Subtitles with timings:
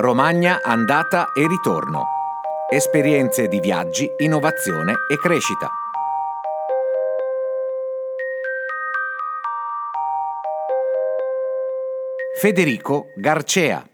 [0.00, 2.04] Romagna andata e ritorno.
[2.70, 5.68] Esperienze di viaggi, innovazione e crescita.
[12.38, 13.84] Federico Garcea.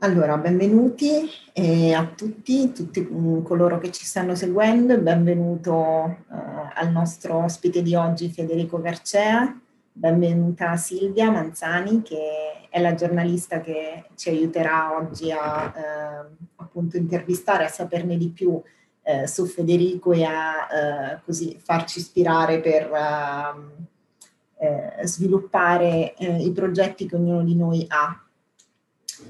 [0.00, 3.08] Allora, benvenuti eh, a tutti, tutti
[3.42, 9.58] coloro che ci stanno seguendo benvenuto eh, al nostro ospite di oggi Federico Garcea.
[9.92, 17.64] Benvenuta Silvia Manzani che è la giornalista che ci aiuterà oggi a eh, appunto intervistare,
[17.64, 18.62] a saperne di più
[19.02, 23.70] eh, su Federico e a eh, così farci ispirare per ehm,
[24.58, 28.24] eh, sviluppare eh, i progetti che ognuno di noi ha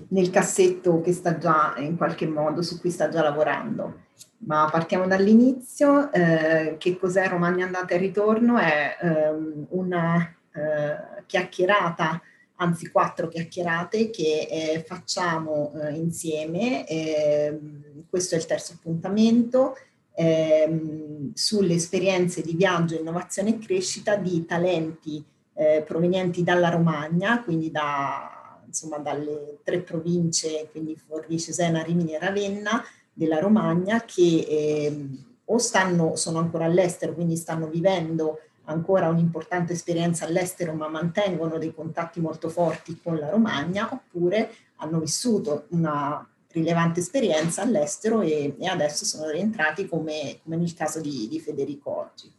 [0.08, 4.08] nel cassetto che sta già in qualche modo, su cui sta già lavorando.
[4.42, 8.58] Ma partiamo dall'inizio, eh, che cos'è Romagna andata e ritorno?
[8.58, 12.20] È ehm, una eh, chiacchierata,
[12.60, 16.86] anzi quattro chiacchierate che eh, facciamo eh, insieme.
[16.86, 19.76] Ehm, questo è il terzo appuntamento
[20.14, 27.70] ehm, sulle esperienze di viaggio, innovazione e crescita di talenti eh, provenienti dalla Romagna, quindi
[27.70, 35.06] da, insomma, dalle tre province, quindi Forlì, Cesena, Rimini e Ravenna della Romagna, che eh,
[35.44, 38.38] o stanno, sono ancora all'estero, quindi stanno vivendo
[38.70, 44.98] ancora un'importante esperienza all'estero, ma mantengono dei contatti molto forti con la Romagna, oppure hanno
[45.00, 51.28] vissuto una rilevante esperienza all'estero e, e adesso sono rientrati come, come nel caso di,
[51.28, 52.32] di Federico oggi.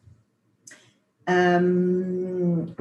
[1.23, 2.73] Um,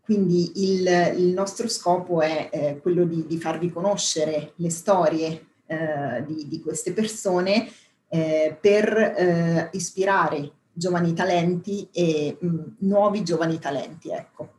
[0.00, 0.86] quindi il,
[1.18, 6.60] il, nostro scopo è eh, quello di, di, farvi conoscere le storie eh, di, di,
[6.60, 7.68] queste persone
[8.08, 14.10] eh, per eh, ispirare giovani talenti e mh, nuovi giovani talenti.
[14.10, 14.52] Ecco.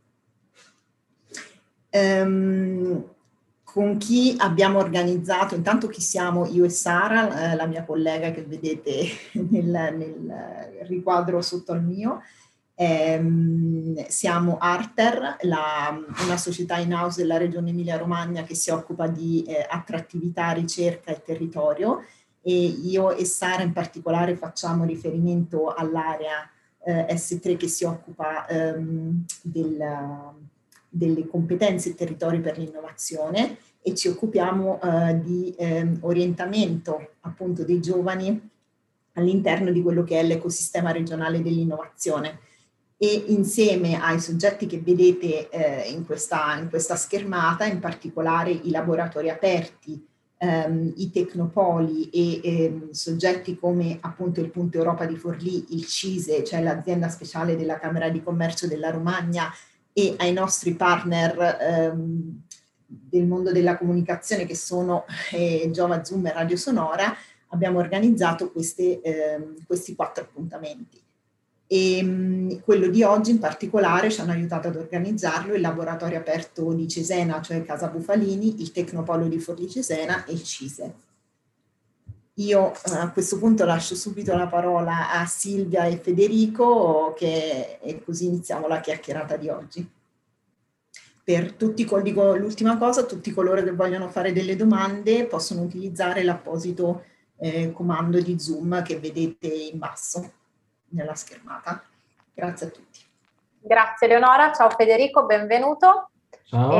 [1.91, 3.15] Um,
[3.63, 9.05] con chi abbiamo organizzato, intanto chi siamo io e Sara, la mia collega che vedete
[9.51, 12.23] nel, nel riquadro sotto al mio,
[12.73, 19.43] ehm, siamo Arter, la, una società in house della regione Emilia-Romagna che si occupa di
[19.43, 22.03] eh, attrattività, ricerca e territorio
[22.47, 26.49] e io e Sara in particolare facciamo riferimento all'area
[26.81, 29.77] eh, S3 che si occupa ehm, del,
[30.87, 37.81] delle competenze e territori per l'innovazione e ci occupiamo eh, di eh, orientamento appunto dei
[37.81, 38.49] giovani
[39.15, 42.39] all'interno di quello che è l'ecosistema regionale dell'innovazione.
[42.95, 48.69] E insieme ai soggetti che vedete eh, in, questa, in, questa, schermata, in particolare i
[48.69, 50.01] laboratori aperti,
[50.37, 56.43] ehm, i tecnopoli e ehm, soggetti come appunto il Punto Europa di Forlì, il CISE,
[56.43, 59.51] cioè l'azienda speciale della Camera di Commercio della Romagna
[59.93, 62.41] e ai nostri partner ehm,
[62.85, 67.13] del mondo della comunicazione che sono eh, Giova Zoom e Radio Sonora,
[67.49, 71.01] abbiamo organizzato queste, eh, questi quattro appuntamenti.
[71.67, 76.87] E quello di oggi in particolare ci hanno aiutato ad organizzarlo il laboratorio aperto di
[76.87, 80.93] Cesena, cioè Casa Bufalini, il Tecnopolo di Forlì Cesena e il CISE.
[82.35, 88.03] Io eh, a questo punto lascio subito la parola a Silvia e Federico che, e
[88.03, 89.89] così iniziamo la chiacchierata di oggi
[91.27, 97.03] per tutti, dico l'ultima cosa, tutti coloro che vogliono fare delle domande possono utilizzare l'apposito
[97.35, 100.31] eh, comando di Zoom che vedete in basso
[100.89, 101.83] nella schermata.
[102.33, 102.99] Grazie a tutti.
[103.59, 106.11] Grazie Leonora, ciao Federico, benvenuto.
[106.49, 106.71] Ciao.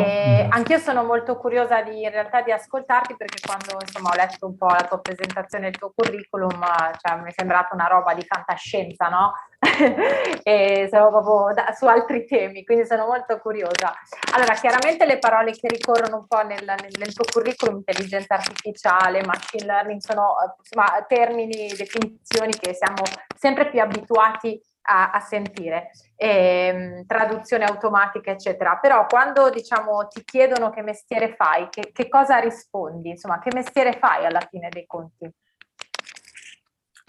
[0.50, 4.56] anch'io sono molto curiosa di, in realtà di ascoltarti perché quando insomma, ho letto un
[4.56, 6.66] po' la tua presentazione, il tuo curriculum,
[7.02, 9.34] cioè, mi è sembrata una roba di fantascienza, no?
[10.44, 13.94] e siamo proprio da, su altri temi, quindi sono molto curiosa.
[14.34, 19.26] Allora, chiaramente le parole che ricorrono un po' nel, nel, nel tuo curriculum, intelligenza artificiale,
[19.26, 23.04] machine learning, sono insomma, termini, definizioni che siamo
[23.36, 28.78] sempre più abituati a, a sentire, e, ehm, traduzione automatica, eccetera.
[28.78, 33.10] Però quando diciamo ti chiedono che mestiere fai, che, che cosa rispondi?
[33.10, 35.30] Insomma, che mestiere fai alla fine dei conti?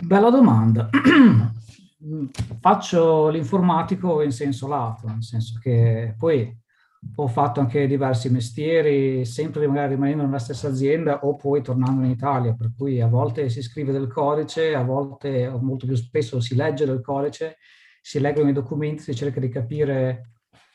[0.04, 0.88] Bella domanda.
[2.60, 6.56] Faccio l'informatico in senso lato, nel senso che poi
[7.14, 12.10] ho fatto anche diversi mestieri, sempre magari rimanendo nella stessa azienda o poi tornando in
[12.10, 16.40] Italia, per cui a volte si scrive del codice, a volte o molto più spesso
[16.40, 17.56] si legge del codice,
[18.00, 20.32] si leggono i documenti, si cerca di capire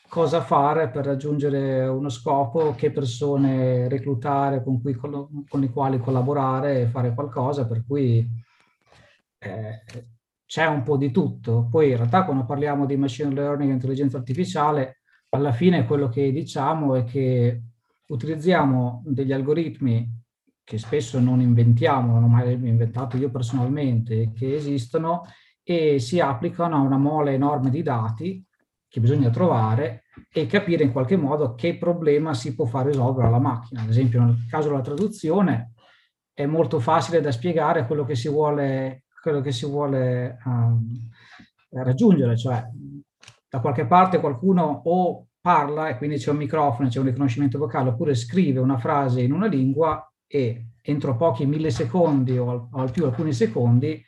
[0.08, 6.82] cosa fare per raggiungere uno scopo, che persone reclutare, con, cui, con le quali collaborare
[6.82, 8.26] e fare qualcosa, per cui
[9.38, 9.82] eh,
[10.46, 11.66] c'è un po' di tutto.
[11.70, 15.00] Poi in realtà quando parliamo di machine learning e intelligenza artificiale,
[15.34, 17.62] alla fine quello che diciamo è che
[18.06, 20.22] utilizziamo degli algoritmi
[20.62, 25.24] che spesso non inventiamo, non ho mai inventato io personalmente, che esistono
[25.62, 28.42] e si applicano a una mole enorme di dati
[28.88, 33.40] che bisogna trovare e capire in qualche modo che problema si può far risolvere alla
[33.40, 33.82] macchina.
[33.82, 35.72] Ad esempio, nel caso della traduzione
[36.32, 40.88] è molto facile da spiegare quello che si vuole, che si vuole um,
[41.70, 42.64] raggiungere, cioè
[43.54, 47.90] da qualche parte qualcuno o parla e quindi c'è un microfono, c'è un riconoscimento vocale,
[47.90, 53.32] oppure scrive una frase in una lingua e entro pochi millisecondi o al, più alcuni
[53.32, 54.02] secondi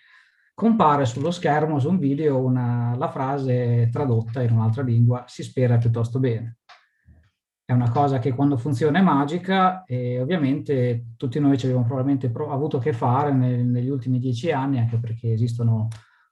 [0.52, 5.76] compare sullo schermo, su un video, una, la frase tradotta in un'altra lingua, si spera
[5.76, 6.58] piuttosto bene.
[7.64, 12.30] È una cosa che quando funziona è magica e ovviamente tutti noi ci abbiamo probabilmente
[12.30, 15.86] pro- avuto a che fare nel, negli ultimi dieci anni, anche perché esistono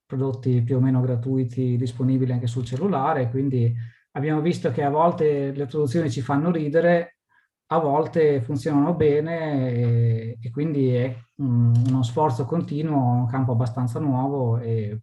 [0.07, 3.75] prodotti più o meno gratuiti disponibili anche sul cellulare, quindi
[4.13, 7.19] abbiamo visto che a volte le traduzioni ci fanno ridere
[7.69, 13.99] a volte funzionano bene e, e quindi è un, uno sforzo continuo, un campo abbastanza
[13.99, 15.01] nuovo e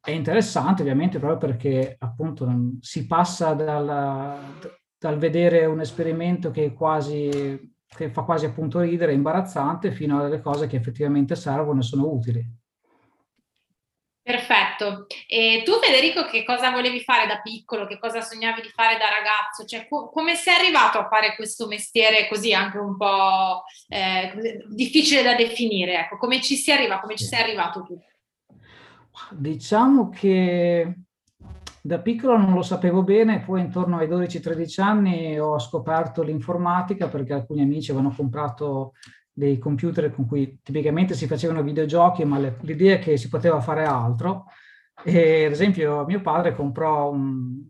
[0.00, 2.48] è interessante ovviamente proprio perché appunto
[2.80, 4.38] si passa dal,
[4.98, 10.40] dal vedere un esperimento che, quasi, che fa quasi appunto ridere, imbarazzante, fino a delle
[10.40, 12.42] cose che effettivamente servono e sono utili.
[14.26, 15.06] Perfetto.
[15.28, 17.86] E tu Federico che cosa volevi fare da piccolo?
[17.86, 19.64] Che cosa sognavi di fare da ragazzo?
[19.64, 25.22] Cioè, co- come sei arrivato a fare questo mestiere così anche un po' eh, difficile
[25.22, 26.00] da definire?
[26.00, 26.98] Ecco, come ci si arriva?
[26.98, 27.96] Come ci sei arrivato tu?
[29.30, 30.92] Diciamo che
[31.80, 37.32] da piccolo non lo sapevo bene, poi intorno ai 12-13 anni ho scoperto l'informatica perché
[37.32, 38.94] alcuni amici avevano comprato
[39.36, 43.60] dei computer con cui tipicamente si facevano videogiochi, ma le, l'idea è che si poteva
[43.60, 44.46] fare altro.
[45.04, 47.62] E, ad esempio, mio padre comprò un,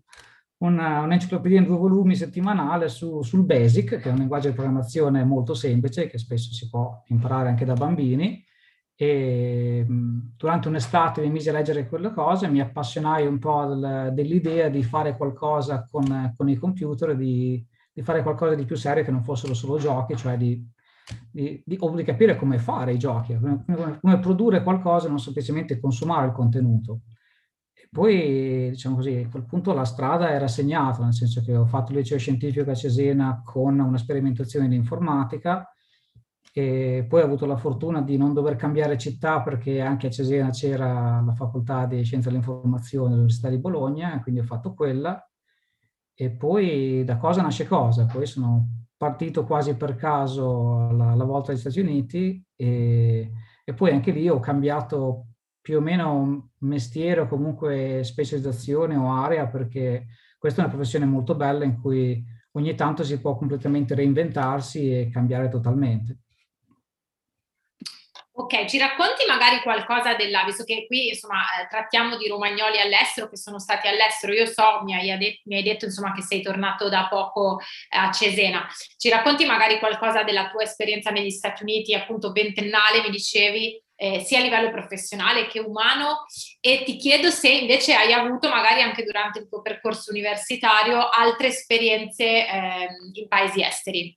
[0.58, 5.24] una, un'enciclopedia in due volumi settimanale su, sul BASIC, che è un linguaggio di programmazione
[5.24, 8.44] molto semplice, che spesso si può imparare anche da bambini.
[8.94, 9.84] E
[10.36, 14.84] durante un'estate mi mise a leggere quelle cose, mi appassionai un po' del, dell'idea di
[14.84, 17.62] fare qualcosa con, con i computer, di,
[17.92, 20.74] di fare qualcosa di più serio che non fossero solo giochi, cioè di
[21.30, 23.64] di, di, di capire come fare i giochi, come,
[24.00, 27.02] come, produrre qualcosa, non semplicemente consumare il contenuto.
[27.72, 31.66] E poi, diciamo così, a quel punto la strada era segnata, nel senso che ho
[31.66, 35.70] fatto il liceo scientifico a Cesena con una sperimentazione di informatica
[36.52, 40.48] e poi ho avuto la fortuna di non dover cambiare città perché anche a Cesena
[40.48, 45.22] c'era la facoltà di scienze dell'informazione dell'Università di Bologna, quindi ho fatto quella.
[46.14, 48.06] E poi da cosa nasce cosa?
[48.06, 53.30] Poi sono partito quasi per caso alla, alla volta agli Stati Uniti e,
[53.64, 55.26] e, poi anche lì ho cambiato
[55.60, 60.06] più o meno mestiere o comunque specializzazione o area perché
[60.38, 65.10] questa è una professione molto bella in cui ogni tanto si può completamente reinventarsi e
[65.10, 66.20] cambiare totalmente.
[68.38, 73.30] Ok, ci racconti magari qualcosa della, visto che qui insomma eh, trattiamo di romagnoli all'estero
[73.30, 76.90] che sono stati all'estero, io so, mi hai, mi hai detto insomma che sei tornato
[76.90, 78.68] da poco eh, a Cesena,
[78.98, 84.20] ci racconti magari qualcosa della tua esperienza negli Stati Uniti, appunto ventennale mi dicevi, eh,
[84.20, 86.26] sia a livello professionale che umano
[86.60, 91.46] e ti chiedo se invece hai avuto magari anche durante il tuo percorso universitario altre
[91.46, 94.14] esperienze ehm, in paesi esteri.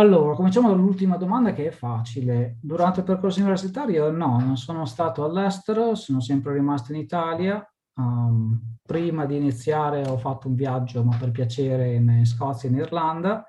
[0.00, 2.56] Allora, cominciamo dall'ultima domanda che è facile.
[2.62, 7.62] Durante il percorso universitario no, non sono stato all'estero, sono sempre rimasto in Italia.
[7.96, 12.78] Um, prima di iniziare ho fatto un viaggio, ma per piacere, in Scozia e in
[12.78, 13.44] Irlanda.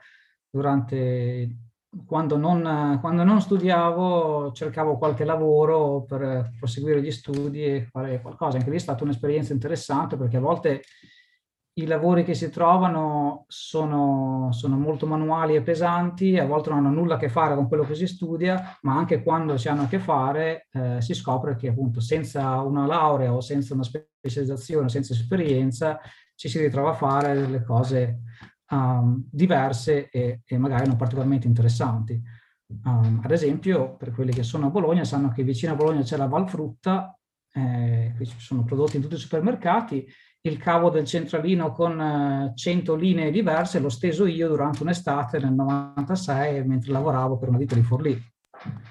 [0.49, 1.55] Durante,
[2.05, 8.57] quando, non, quando non studiavo cercavo qualche lavoro per proseguire gli studi e fare qualcosa.
[8.57, 10.81] Anche lì è stata un'esperienza interessante perché a volte
[11.73, 16.89] i lavori che si trovano sono, sono, molto manuali e pesanti, a volte non hanno
[16.89, 19.87] nulla a che fare con quello che si studia, ma anche quando si hanno a
[19.87, 25.13] che fare eh, si scopre che appunto senza una laurea o senza una specializzazione, senza
[25.13, 25.99] esperienza,
[26.35, 28.23] ci si ritrova a fare delle cose
[28.71, 32.21] um, diverse e, e, magari non particolarmente interessanti.
[32.83, 36.17] Um, ad esempio, per quelli che sono a Bologna, sanno che vicino a Bologna c'è
[36.17, 37.17] la Valfrutta,
[37.53, 40.07] eh, qui ci sono prodotti in tutti i supermercati
[40.43, 45.53] il cavo del centralino con 100 eh, linee diverse l'ho steso io durante un'estate nel
[45.53, 48.19] 96 mentre lavoravo per una ditta di Forlì.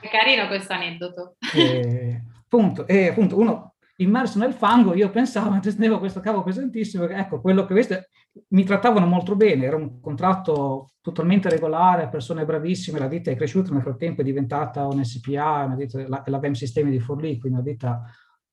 [0.00, 1.36] È carino questo aneddoto.
[1.54, 7.40] E, appunto, e appunto uno immerso nel fango, io pensavo, tenevo questo cavo pesantissimo, ecco,
[7.40, 8.08] quello che vedete,
[8.48, 13.72] mi trattavano molto bene, era un contratto totalmente regolare, persone bravissime, la ditta è cresciuta,
[13.72, 17.58] nel frattempo è diventata un SPA, una ditta, la, la VEM Sistemi di Forlì, quindi
[17.58, 18.02] una ditta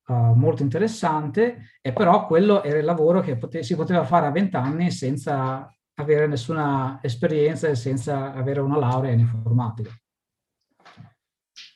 [0.08, 4.30] uh, molto interessante, e però quello era il lavoro che pote- si poteva fare a
[4.30, 9.90] vent'anni senza avere nessuna esperienza e senza avere una laurea in informatica.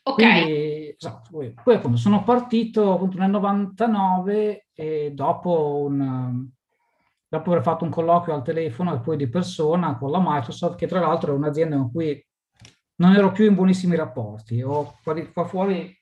[0.05, 0.17] Ok.
[0.17, 6.49] Quindi, esatto, poi, appunto sono partito appunto nel 99 e dopo, un,
[7.29, 10.89] dopo aver fatto un colloquio al telefono e poi di persona con la Microsoft, che
[10.89, 12.27] tra l'altro è un'azienda con cui
[12.97, 14.61] non ero più in buonissimi rapporti.
[14.63, 14.97] Ho
[15.33, 15.97] qua fuori,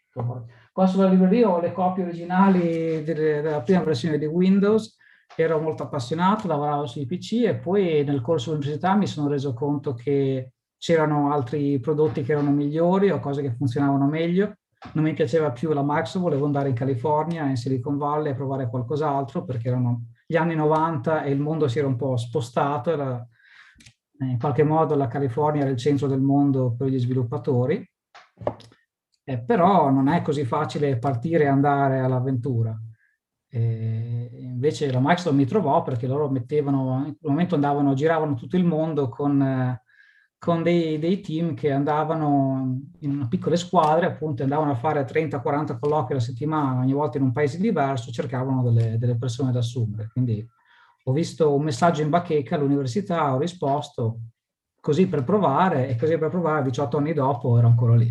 [0.73, 4.97] qua sulla libreria ho le copie originali della prima versione di Windows,
[5.37, 9.95] ero molto appassionato, lavoravo sui PC e poi nel corso dell'università mi sono reso conto
[9.95, 14.55] che c'erano altri prodotti che erano migliori o cose che funzionavano meglio.
[14.95, 18.71] Non mi piaceva più la Microsoft, volevo andare in California, in Silicon Valley a provare
[18.71, 23.29] qualcos'altro perché erano gli anni 90 e il mondo si era un po' spostato, era,
[24.21, 27.87] in qualche modo la California era il centro del mondo per gli sviluppatori,
[29.25, 32.79] eh, però non è così facile partire e andare all'avventura.
[33.53, 38.57] E invece la Microsoft mi trovò perché loro mettevano, in quel momento andavano, giravano tutto
[38.57, 39.43] il mondo con...
[39.43, 39.83] Eh,
[40.41, 46.13] con dei, dei, team che andavano in piccole squadre, appunto andavano a fare 30-40 colloqui
[46.13, 50.09] alla settimana, ogni volta in un paese diverso, cercavano delle, delle, persone da assumere.
[50.11, 50.43] Quindi
[51.05, 54.21] ho visto un messaggio in bacheca all'università, ho risposto
[54.81, 58.11] così per provare e così per provare 18 anni dopo ero ancora lì.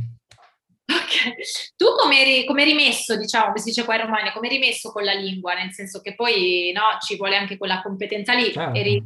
[1.75, 4.59] Tu come eri, come eri messo, diciamo, come si dice qua in Romagna, come eri
[4.59, 8.51] messo con la lingua, nel senso che poi no, ci vuole anche quella competenza lì.
[8.51, 8.77] Certo.
[8.77, 9.03] Eri...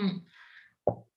[0.00, 0.16] Mm.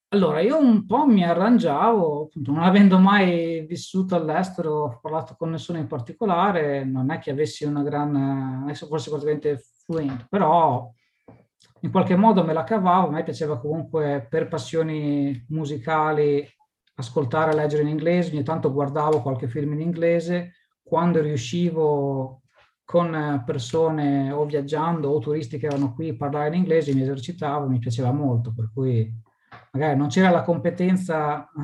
[0.10, 5.50] Allora, io un po' mi arrangiavo, appunto, non avendo mai vissuto all'estero, ho parlato con
[5.50, 10.90] nessuno in particolare, non è che avessi una gran, adesso forse praticamente fluente, però
[11.82, 16.48] in qualche modo me la cavavo, a me piaceva comunque per passioni musicali
[16.98, 22.42] ascoltare e leggere in inglese, ogni tanto guardavo qualche film in inglese, quando riuscivo
[22.84, 27.68] con persone o viaggiando o turisti che erano qui a parlare in inglese mi esercitavo,
[27.68, 29.14] mi piaceva molto, per cui
[29.74, 31.62] magari non c'era la competenza uh,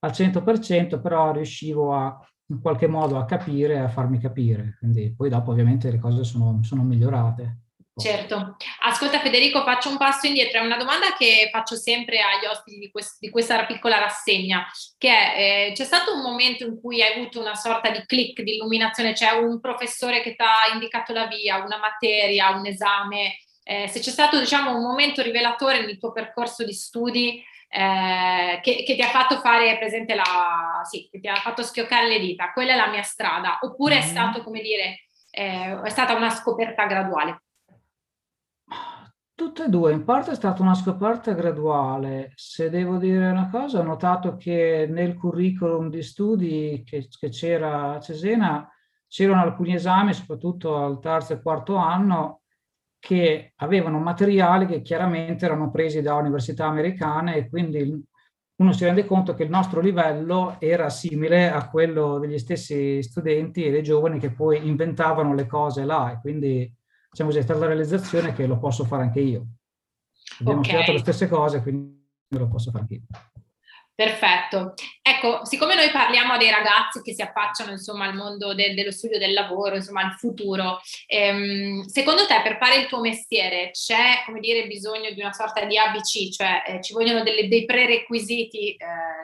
[0.00, 4.76] al 100%, però riuscivo a, in qualche modo a capire, a farmi capire.
[4.78, 7.61] Quindi poi dopo ovviamente le cose sono, sono migliorate.
[7.94, 8.56] Certo.
[8.80, 10.60] Ascolta Federico, faccio un passo indietro.
[10.60, 15.08] È una domanda che faccio sempre agli ospiti di, quest- di questa piccola rassegna, che
[15.10, 18.54] è, eh, c'è stato un momento in cui hai avuto una sorta di click, di
[18.54, 23.86] illuminazione, cioè un professore che ti ha indicato la via, una materia, un esame, eh,
[23.88, 28.94] se c'è stato diciamo, un momento rivelatore nel tuo percorso di studi eh, che, che,
[28.94, 32.72] ti ha fatto fare presente la sì, che ti ha fatto schioccare le dita, quella
[32.72, 34.04] è la mia strada, oppure mm-hmm.
[34.04, 37.42] è stato come dire, eh, è stata una scoperta graduale?
[39.42, 42.30] Tutte e due, in parte è stata una scoperta graduale.
[42.36, 47.94] Se devo dire una cosa, ho notato che nel curriculum di studi che, che c'era
[47.94, 48.70] a Cesena
[49.08, 52.42] c'erano alcuni esami, soprattutto al terzo e quarto anno,
[53.00, 58.00] che avevano materiali che chiaramente erano presi da università americane e quindi
[58.60, 63.64] uno si rende conto che il nostro livello era simile a quello degli stessi studenti
[63.64, 66.72] e dei giovani che poi inventavano le cose là e quindi
[67.12, 69.46] diciamo così, è stata la realizzazione che lo posso fare anche io.
[70.40, 70.70] Abbiamo okay.
[70.70, 72.00] studiato le stesse cose, quindi
[72.30, 73.02] lo posso fare anche io.
[73.94, 74.72] Perfetto.
[75.02, 79.18] Ecco, siccome noi parliamo dei ragazzi che si affacciano insomma al mondo de- dello studio
[79.18, 84.40] del lavoro, insomma al futuro, ehm, secondo te per fare il tuo mestiere c'è, come
[84.40, 88.76] dire, bisogno di una sorta di ABC, cioè eh, ci vogliono delle, dei prerequisiti eh,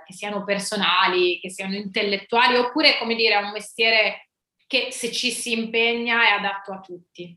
[0.05, 4.29] che siano personali, che siano intellettuali, oppure, come dire, è un mestiere
[4.67, 7.37] che se ci si impegna è adatto a tutti?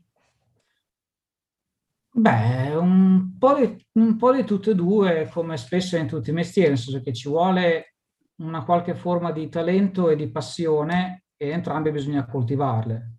[2.14, 6.34] Beh, un po, di, un po' di tutte e due, come spesso in tutti i
[6.34, 7.94] mestieri, nel senso che ci vuole
[8.42, 13.16] una qualche forma di talento e di passione e entrambe bisogna coltivarle.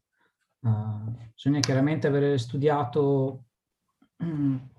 [0.59, 3.45] Uh, bisogna chiaramente avere studiato
[4.17, 4.69] um,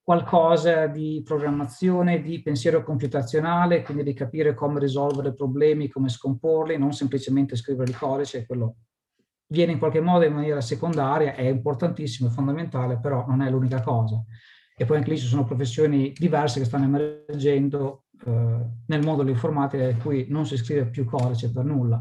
[0.00, 6.92] qualcosa di programmazione, di pensiero computazionale, quindi di capire come risolvere problemi, come scomporli, non
[6.92, 8.76] semplicemente scrivere il codice, quello
[9.50, 13.82] viene in qualche modo in maniera secondaria, è importantissimo, è fondamentale, però non è l'unica
[13.82, 14.22] cosa.
[14.76, 18.30] E poi anche lì ci sono professioni diverse che stanno emergendo eh,
[18.86, 22.00] nel mondo dell'informatica in cui non si scrive più codice per nulla.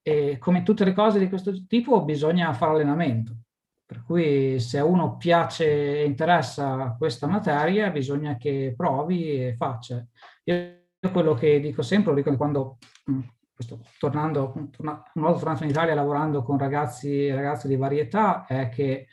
[0.00, 3.36] E come tutte le cose di questo tipo bisogna fare allenamento.
[3.84, 10.04] Per cui se a uno piace e interessa questa materia, bisogna che provi e faccia.
[10.44, 10.76] Io
[11.12, 12.78] quello che dico sempre, lo dico quando
[13.10, 13.20] mm,
[13.58, 18.46] questo, tornando, torna, una volta tornato in Italia lavorando con ragazzi e ragazze di varietà,
[18.46, 19.08] è che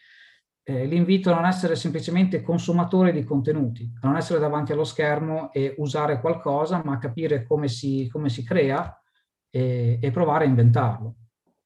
[0.61, 5.51] eh, l'invito a non essere semplicemente consumatori di contenuti, a non essere davanti allo schermo
[5.51, 8.95] e usare qualcosa, ma capire come si, come si crea
[9.49, 11.15] e, e, provare a inventarlo.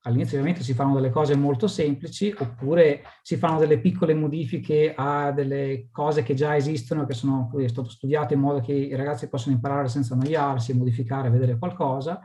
[0.04, 5.34] all'inizio ovviamente si fanno delle cose molto semplici oppure si fanno delle piccole modifiche a
[5.34, 9.56] delle cose che già esistono, che sono state studiate in modo che i ragazzi possano
[9.56, 12.22] imparare senza annoiarsi, modificare, vedere qualcosa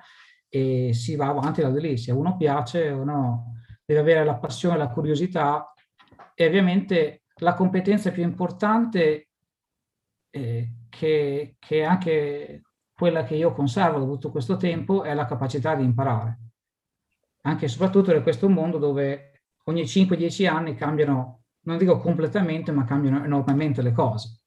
[0.55, 1.99] e si va avanti da lì.
[1.99, 5.75] Se a uno piace o no, deve avere la passione, la curiosità
[6.33, 9.31] e ovviamente la competenza più importante
[10.31, 12.63] eh, che, che anche
[12.95, 16.39] quella che io conservo da tutto questo tempo è la capacità di imparare
[17.47, 22.85] anche e soprattutto in questo mondo dove ogni 5-10 anni cambiano, non dico completamente, ma
[22.85, 24.41] cambiano enormemente le cose.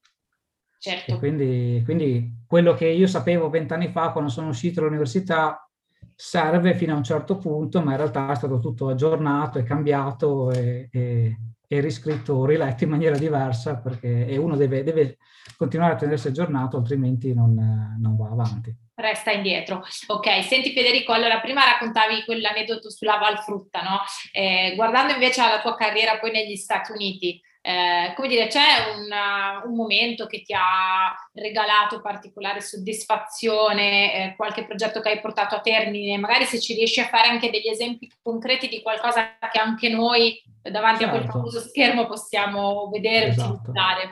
[0.78, 1.18] Certo.
[1.18, 5.67] Quindi, quindi quello che io sapevo vent'anni fa quando sono uscito dall'università
[6.14, 10.50] serve fino a un certo punto, ma in realtà è stato tutto aggiornato e cambiato
[10.50, 11.36] e, e,
[11.66, 15.18] e riscritto, riletto in maniera diversa perché uno deve, deve
[15.56, 17.54] continuare a tenersi aggiornato, altrimenti non,
[18.00, 19.82] non va avanti resta indietro.
[20.08, 24.00] Ok, senti Federico, allora prima raccontavi quell'aneddoto sulla Valfrutta, no?
[24.32, 29.62] Eh, guardando invece alla tua carriera poi negli Stati Uniti, eh, come dire, c'è una,
[29.66, 35.60] un momento che ti ha regalato particolare soddisfazione, eh, qualche progetto che hai portato a
[35.60, 39.90] termine, magari se ci riesci a fare anche degli esempi concreti di qualcosa che anche
[39.90, 41.04] noi davanti certo.
[41.04, 41.36] a quel certo.
[41.36, 43.52] famoso schermo possiamo vedere e esatto.
[43.52, 44.10] utilizzare.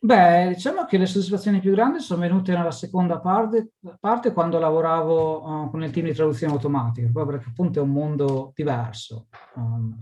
[0.00, 5.42] Beh, diciamo che le soddisfazioni più grandi sono venute nella seconda parte, parte quando lavoravo
[5.42, 9.28] uh, con il team di traduzione automatica, proprio perché appunto è un mondo diverso.
[9.54, 9.96] Um,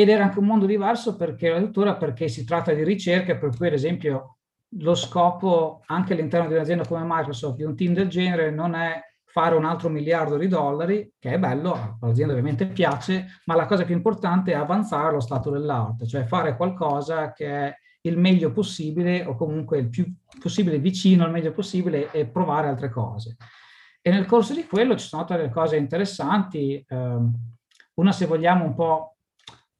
[0.00, 3.66] ed era anche un mondo diverso perché addirittura perché si tratta di ricerca, per cui
[3.66, 4.36] ad esempio
[4.78, 9.00] lo scopo anche all'interno di un'azienda come Microsoft, di un team del genere, non è
[9.24, 13.84] fare un altro miliardo di dollari, che è bello, all'azienda ovviamente piace, ma la cosa
[13.84, 19.24] più importante è avanzare allo stato dell'arte, cioè fare qualcosa che è il meglio possibile
[19.24, 20.06] o comunque il più
[20.40, 23.36] possibile vicino al meglio possibile e provare altre cose.
[24.00, 27.32] E nel corso di quello ci sono state delle cose interessanti, um,
[27.94, 29.17] una se vogliamo un po'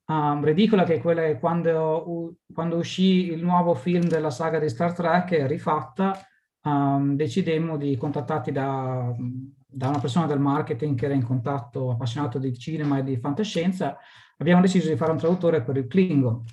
[0.08, 4.92] um, ridicola che quella che quando, quando, uscì il nuovo film della saga di Star
[4.92, 6.18] Trek rifatta,
[6.62, 12.38] um, decidemmo di contattati da, da una persona del marketing che era in contatto, appassionato
[12.38, 13.96] di cinema e di fantascienza,
[14.38, 16.44] abbiamo deciso di fare un traduttore per il Klingon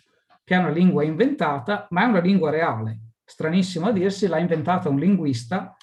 [0.43, 2.99] che è una lingua inventata, ma è una lingua reale.
[3.23, 5.75] Stranissimo a dirsi, l'ha inventata un linguista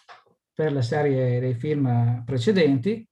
[0.55, 3.05] per le serie dei film precedenti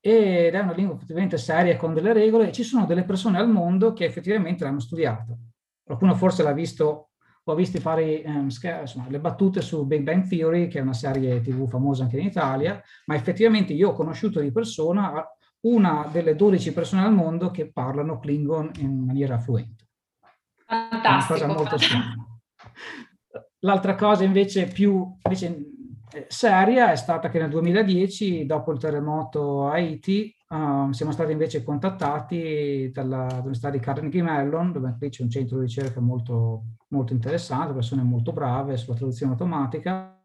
[0.00, 3.50] ed è una lingua effettivamente seria con delle regole e ci sono delle persone al
[3.50, 5.36] mondo che effettivamente l'hanno studiata.
[5.82, 7.10] Qualcuno forse l'ha visto
[7.44, 11.40] ho visto fare um, insomma, le battute su Big Bang Theory, che è una serie
[11.40, 15.26] tv famosa anche in Italia, ma effettivamente io ho conosciuto di persona
[15.62, 19.88] una delle 12 persone al mondo che parlano Klingon in maniera fluente.
[20.64, 21.44] Fantastico.
[21.44, 21.86] Una cosa.
[23.62, 25.64] L'altra cosa invece più invece,
[26.28, 31.62] seria è stata che nel 2010, dopo il terremoto a Haiti, uh, siamo stati invece
[31.62, 37.74] contattati dall'Università di Carnegie Mellon, dove qui c'è un centro di ricerca molto, molto interessante,
[37.74, 40.22] persone molto brave sulla traduzione automatica,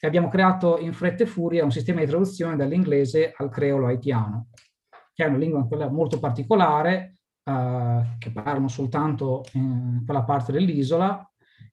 [0.00, 4.48] e abbiamo creato in fretta e furia un sistema di traduzione dall'inglese al creolo haitiano,
[5.14, 11.29] che è una lingua molto particolare, uh, che parlano soltanto in quella parte dell'isola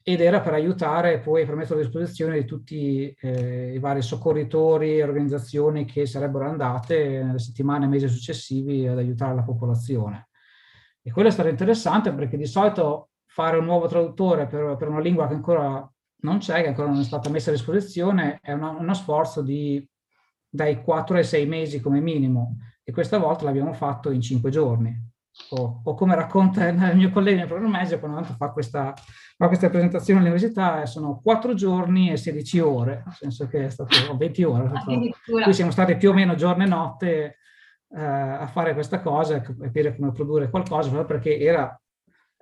[0.09, 4.97] ed era per aiutare poi per mettere a disposizione di tutti eh, i vari soccorritori
[4.97, 10.29] e organizzazioni che sarebbero andate nelle settimane e mesi successivi ad aiutare la popolazione.
[11.01, 15.01] E quello è stato interessante perché di solito fare un nuovo traduttore per, per una
[15.01, 18.69] lingua che ancora non c'è, che ancora non è stata messa a disposizione, è una,
[18.69, 19.85] uno sforzo di
[20.47, 25.15] dai 4 ai 6 mesi come minimo e questa volta l'abbiamo fatto in 5 giorni
[25.49, 28.93] o, o, come racconta il mio collega nel programma Mesio, quando fa questa,
[29.37, 34.15] fa questa presentazione all'università, sono quattro giorni e 16 ore, nel senso che è stato
[34.17, 34.71] 20 ore.
[35.43, 37.37] Qui siamo stati più o meno giorno e notte
[37.89, 41.79] eh, a fare questa cosa e capire come produrre qualcosa, perché era,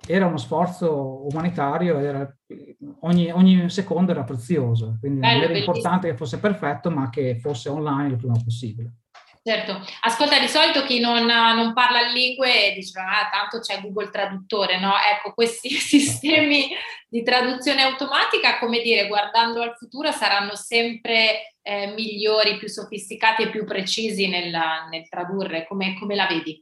[0.06, 2.36] era uno sforzo umanitario, era,
[3.00, 7.68] ogni, ogni, secondo era prezioso, quindi Bello, era importante che fosse perfetto, ma che fosse
[7.68, 8.94] online il prima possibile.
[9.46, 14.80] Certo, ascolta, di solito chi non, non parla lingue dice, ah, tanto c'è Google Traduttore,
[14.80, 14.90] no?
[14.90, 16.66] Ecco, questi sistemi
[17.08, 23.50] di traduzione automatica, come dire, guardando al futuro, saranno sempre eh, migliori, più sofisticati e
[23.50, 24.52] più precisi nel,
[24.90, 26.60] nel tradurre, come, come la vedi?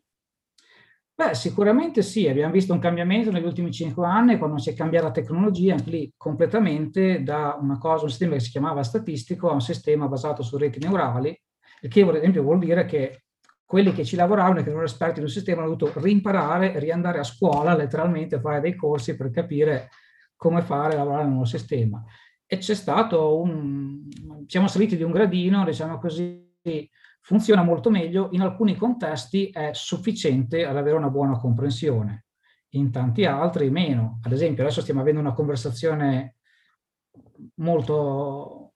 [1.15, 5.07] Beh, sicuramente sì, abbiamo visto un cambiamento negli ultimi cinque anni quando si è cambiata
[5.07, 9.55] la tecnologia, anche lì completamente da una cosa, un sistema che si chiamava statistico a
[9.55, 11.35] un sistema basato su reti neurali
[11.85, 13.25] il che ad esempio vuol dire che
[13.65, 17.19] quelli che ci lavoravano e che non erano esperti del sistema hanno dovuto rimparare, riandare
[17.19, 19.91] a scuola letteralmente fare dei corsi per capire
[20.37, 22.03] come fare a lavorare nel nuovo sistema.
[22.47, 24.07] E c'è stato un,
[24.47, 26.51] siamo saliti di un gradino, diciamo così,
[27.21, 32.27] funziona molto meglio, in alcuni contesti è sufficiente ad avere una buona comprensione,
[32.71, 34.21] in tanti altri meno.
[34.23, 36.37] Ad esempio, adesso stiamo avendo una conversazione
[37.57, 38.75] molto,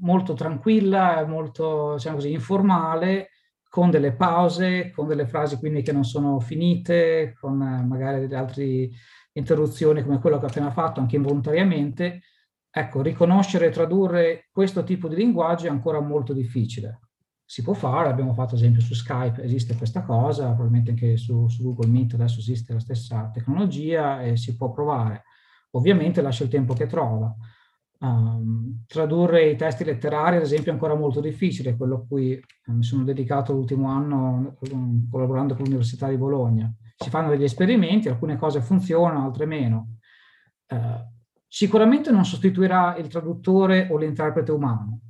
[0.00, 3.30] molto tranquilla, molto diciamo così, informale,
[3.68, 8.36] con delle pause, con delle frasi quindi che non sono finite, con eh, magari delle
[8.36, 8.90] altre
[9.32, 12.20] interruzioni come quello che ho appena fatto, anche involontariamente,
[12.72, 17.00] Ecco, riconoscere e tradurre questo tipo di linguaggio è ancora molto difficile.
[17.44, 21.64] Si può fare, abbiamo fatto esempio su Skype, esiste questa cosa, probabilmente anche su, su
[21.64, 25.24] Google Meet adesso esiste la stessa tecnologia e si può provare.
[25.72, 27.34] Ovviamente lascia il tempo che trova.
[28.02, 32.42] Um, tradurre i testi letterari, ad esempio, è ancora molto difficile, quello a cui eh,
[32.66, 36.72] mi sono dedicato l'ultimo anno um, collaborando con l'Università di Bologna.
[36.96, 39.96] Si fanno degli esperimenti, alcune cose funzionano, altre meno.
[40.68, 41.08] Uh,
[41.52, 45.00] Sicuramente non sostituirà il traduttore o l'interprete umano.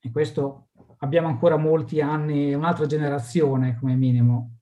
[0.00, 4.56] E questo abbiamo ancora molti anni, un'altra generazione come minimo.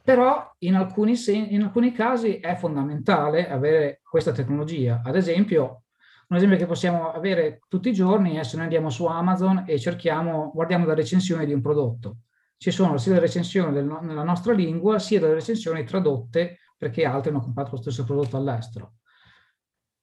[0.00, 1.14] Però in alcuni,
[1.52, 5.02] in alcuni casi è fondamentale avere questa tecnologia.
[5.04, 5.83] Ad esempio,
[6.28, 9.78] un esempio che possiamo avere tutti i giorni è se noi andiamo su Amazon e
[9.78, 12.18] cerchiamo, guardiamo la recensione di un prodotto.
[12.56, 17.30] Ci sono sia le recensioni del, nella nostra lingua, sia delle recensioni tradotte perché altri
[17.30, 18.94] hanno comprato lo stesso prodotto all'estero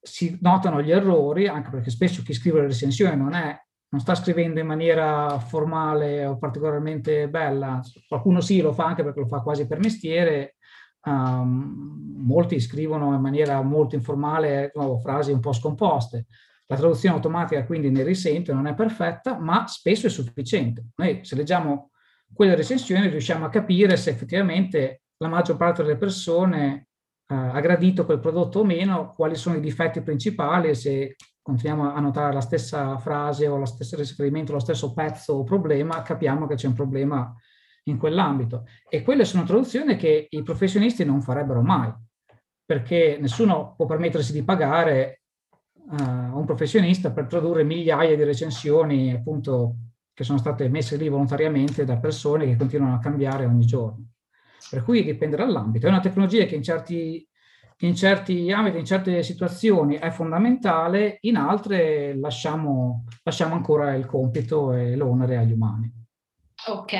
[0.01, 3.55] si notano gli errori, anche perché spesso chi scrive le recensioni non, è,
[3.89, 9.19] non sta scrivendo in maniera formale o particolarmente bella, qualcuno sì lo fa anche perché
[9.19, 10.55] lo fa quasi per mestiere,
[11.05, 16.27] um, molti scrivono in maniera molto informale, nuovo, frasi un po' scomposte.
[16.67, 20.85] La traduzione automatica quindi ne risente, non è perfetta, ma spesso è sufficiente.
[20.95, 21.91] Noi se leggiamo
[22.33, 26.87] quelle recensioni riusciamo a capire se effettivamente la maggior parte delle persone
[27.27, 31.99] eh, ha gradito quel prodotto o meno, quali sono i difetti principali se continuiamo a
[31.99, 36.55] notare la stessa frase o lo stesso riferimento, lo stesso pezzo o problema, capiamo che
[36.55, 37.35] c'è un problema
[37.83, 38.65] in quell'ambito.
[38.89, 41.91] E quelle sono traduzioni che i professionisti non farebbero mai,
[42.65, 45.23] perché nessuno può permettersi di pagare
[45.73, 49.75] uh, un professionista per tradurre migliaia di recensioni, appunto,
[50.13, 54.05] che sono state messe lì volontariamente da persone che continuano a cambiare ogni giorno.
[54.69, 55.87] Per cui dipende dall'ambito.
[55.87, 57.27] È una tecnologia che in certi,
[57.79, 64.73] in certi ambiti, in certe situazioni è fondamentale, in altre lasciamo, lasciamo ancora il compito
[64.73, 65.91] e l'onere agli umani.
[66.67, 66.93] Ok.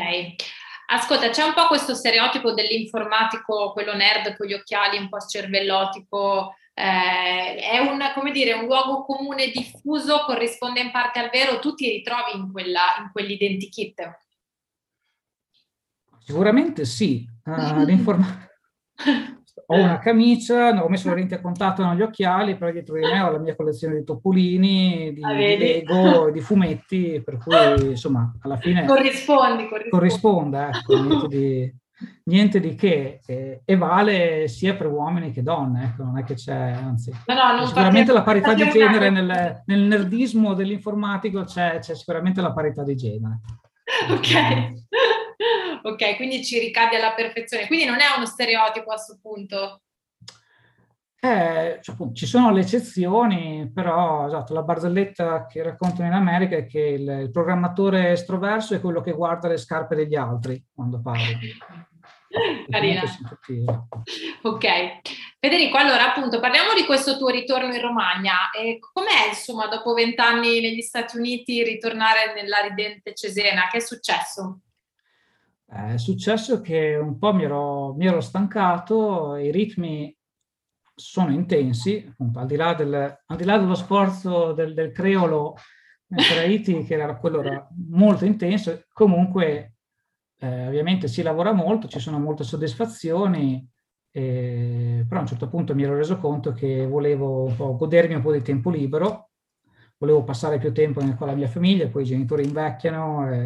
[0.93, 6.53] Ascolta, c'è un po' questo stereotipo dell'informatico, quello nerd con gli occhiali, un po' scervellotico,
[6.73, 11.75] eh, è un, come dire, un luogo comune diffuso, corrisponde in parte al vero, tu
[11.75, 14.19] ti ritrovi in, quella, in quell'identikit?
[16.19, 17.51] Sicuramente sì, uh,
[19.71, 23.21] ho una camicia, ho messo le lenti a contatto negli occhiali, però dietro di me
[23.21, 28.33] ho la mia collezione di topolini, di, ah, di Lego, di fumetti, per cui insomma
[28.41, 31.75] alla fine corrispondi, corrisponde, corrisponde ecco, niente, di,
[32.25, 33.21] niente di che.
[33.25, 37.57] E, e, vale sia per uomini che donne, ecco, non è che c'è, anzi, no,
[37.57, 42.83] no, sicuramente la parità di genere nel, nel, nerdismo dell'informatico c'è, c'è sicuramente la parità
[42.83, 43.39] di genere.
[44.09, 44.31] Ok
[45.81, 47.67] ok, quindi ci ricade alla perfezione.
[47.67, 49.81] Quindi non è uno stereotipo a questo punto.
[51.23, 56.65] Eh, cioè, ci sono le eccezioni, però esatto, la barzelletta che raccontano in America è
[56.65, 61.37] che il, il, programmatore estroverso è quello che guarda le scarpe degli altri quando parla.
[62.69, 63.03] Carina.
[64.41, 64.67] Ok.
[65.39, 68.49] Federico, allora appunto parliamo di questo tuo ritorno in Romagna.
[68.49, 73.67] E com'è insomma dopo vent'anni negli Stati Uniti ritornare nella ridente Cesena?
[73.69, 74.61] Che è successo?
[75.73, 80.13] È successo che un po' mi ero, mi ero stancato, i ritmi
[80.93, 85.55] sono intensi, appunto, al, di là del, al di là dello sforzo del, del creolo
[86.09, 89.75] Haiti, che era quello era molto intenso, comunque
[90.39, 93.65] eh, ovviamente si lavora molto, ci sono molte soddisfazioni,
[94.11, 98.15] eh, però a un certo punto mi ero reso conto che volevo un po' godermi
[98.15, 99.29] un po' di tempo libero,
[99.97, 103.45] volevo passare più tempo con la mia famiglia, poi i genitori invecchiano e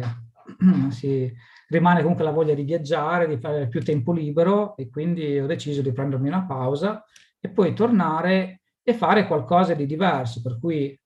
[0.90, 1.32] si
[1.68, 5.82] rimane comunque la voglia di viaggiare, di fare più tempo libero e quindi ho deciso
[5.82, 7.04] di prendermi una pausa
[7.40, 10.98] e poi tornare e fare qualcosa di diverso, per cui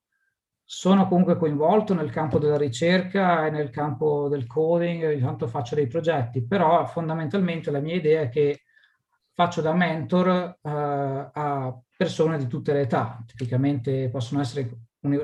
[0.63, 5.75] sono comunque coinvolto nel campo della ricerca e nel campo del coding, ogni tanto faccio
[5.75, 8.61] dei progetti, però fondamentalmente la mia idea è che
[9.33, 14.69] faccio da mentor uh, a persone di tutte le età, tipicamente possono essere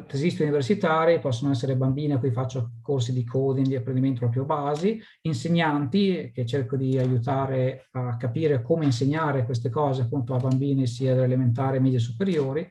[0.07, 4.99] tesisti universitari, possono essere bambini a cui faccio corsi di coding, di apprendimento proprio basi,
[5.21, 11.11] insegnanti che cerco di aiutare a capire come insegnare queste cose appunto a bambini sia
[11.23, 12.67] elementari, medie superiori,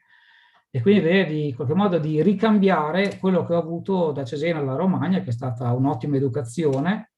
[0.68, 4.58] E quindi l'idea di in qualche modo di ricambiare quello che ho avuto da Cesena
[4.58, 7.12] alla Romagna, che è stata un'ottima educazione,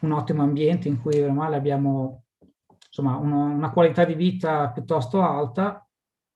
[0.00, 2.24] un ottimo ambiente in cui ormai abbiamo
[2.86, 5.86] insomma, una, una qualità di vita piuttosto alta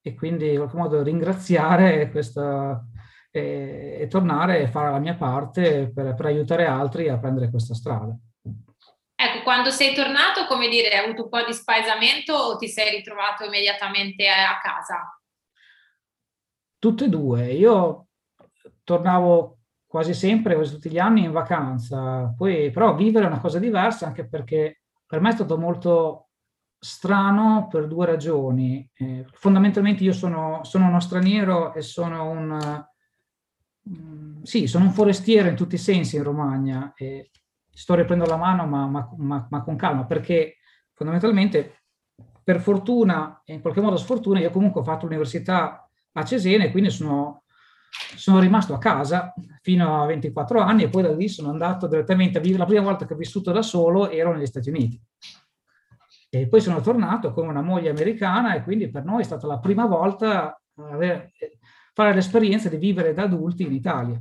[0.06, 2.80] e quindi in qualche modo ringraziare questa,
[3.28, 7.74] e, e tornare e fare la mia parte per, per aiutare altri a prendere questa
[7.74, 8.16] strada.
[9.16, 12.90] Ecco, quando sei tornato, come dire, hai avuto un po' di spaesamento o ti sei
[12.90, 15.20] ritrovato immediatamente a casa?
[16.78, 17.50] Tutte e due.
[17.50, 18.06] Io
[18.84, 23.58] tornavo quasi sempre, quasi tutti gli anni in vacanza, poi però vivere è una cosa
[23.58, 26.25] diversa anche perché per me è stato molto
[26.78, 28.88] strano per due ragioni.
[28.94, 32.86] Eh, fondamentalmente io sono, sono, uno straniero e sono un,
[33.90, 36.92] mm, sì, sono un forestiero in tutti i sensi in Romagna.
[36.96, 37.30] E
[37.76, 40.56] sto riprendendo la mano ma, ma, ma, ma, con calma perché
[40.94, 41.82] fondamentalmente
[42.42, 46.70] per fortuna e in qualche modo sfortuna io comunque ho fatto l'università a Cesena e
[46.70, 47.42] quindi sono,
[48.16, 52.38] sono rimasto a casa fino a 24 anni e poi da lì sono andato direttamente
[52.38, 52.60] a vivere.
[52.60, 55.00] La prima volta che ho vissuto da solo ero negli Stati Uniti.
[56.28, 59.58] E poi sono tornato con una moglie americana e quindi per noi è stata la
[59.58, 61.32] prima volta avere,
[61.92, 64.20] fare l'esperienza di vivere da adulti in Italia,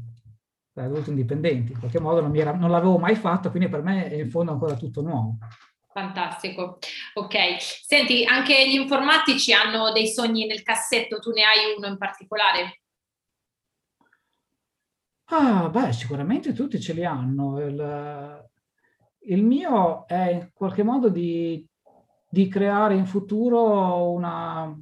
[0.71, 1.73] da adulti indipendenti.
[1.73, 4.51] In qualche modo non, era, non l'avevo mai fatto, quindi per me è in fondo
[4.51, 5.37] ancora tutto nuovo.
[5.91, 6.77] Fantastico,
[7.13, 7.35] ok.
[7.59, 12.81] Senti, anche gli informatici hanno dei sogni nel cassetto, tu ne hai uno in particolare?
[15.29, 17.59] Ah, beh, sicuramente tutti ce li hanno.
[17.61, 18.49] Il,
[19.27, 21.65] il mio è in qualche modo di
[22.35, 24.77] di creare in futuro una,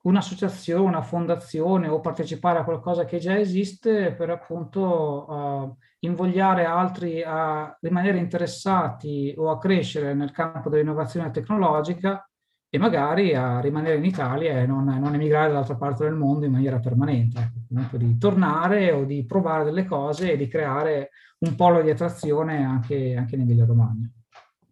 [0.00, 7.22] un'associazione, una fondazione o partecipare a qualcosa che già esiste per appunto uh, invogliare altri
[7.22, 12.26] a rimanere interessati o a crescere nel campo dell'innovazione tecnologica
[12.70, 16.52] e magari a rimanere in Italia e non, non emigrare dall'altra parte del mondo in
[16.52, 21.82] maniera permanente, ecco, di tornare o di provare delle cose e di creare un polo
[21.82, 24.10] di attrazione anche, anche in Emilia Romagna.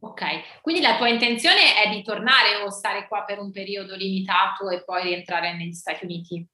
[0.05, 4.69] Ok, quindi la tua intenzione è di tornare o stare qua per un periodo limitato
[4.69, 6.45] e poi rientrare negli Stati Uniti?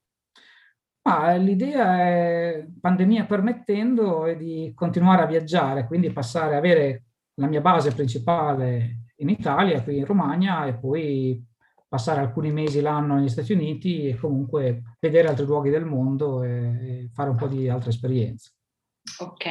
[1.02, 7.04] Ah, l'idea è, pandemia permettendo, è di continuare a viaggiare, quindi passare, avere
[7.36, 11.42] la mia base principale in Italia, qui in Romagna, e poi
[11.88, 16.50] passare alcuni mesi l'anno negli Stati Uniti e comunque vedere altri luoghi del mondo e,
[16.50, 18.52] e fare un po' di altre esperienze.
[19.20, 19.46] Ok.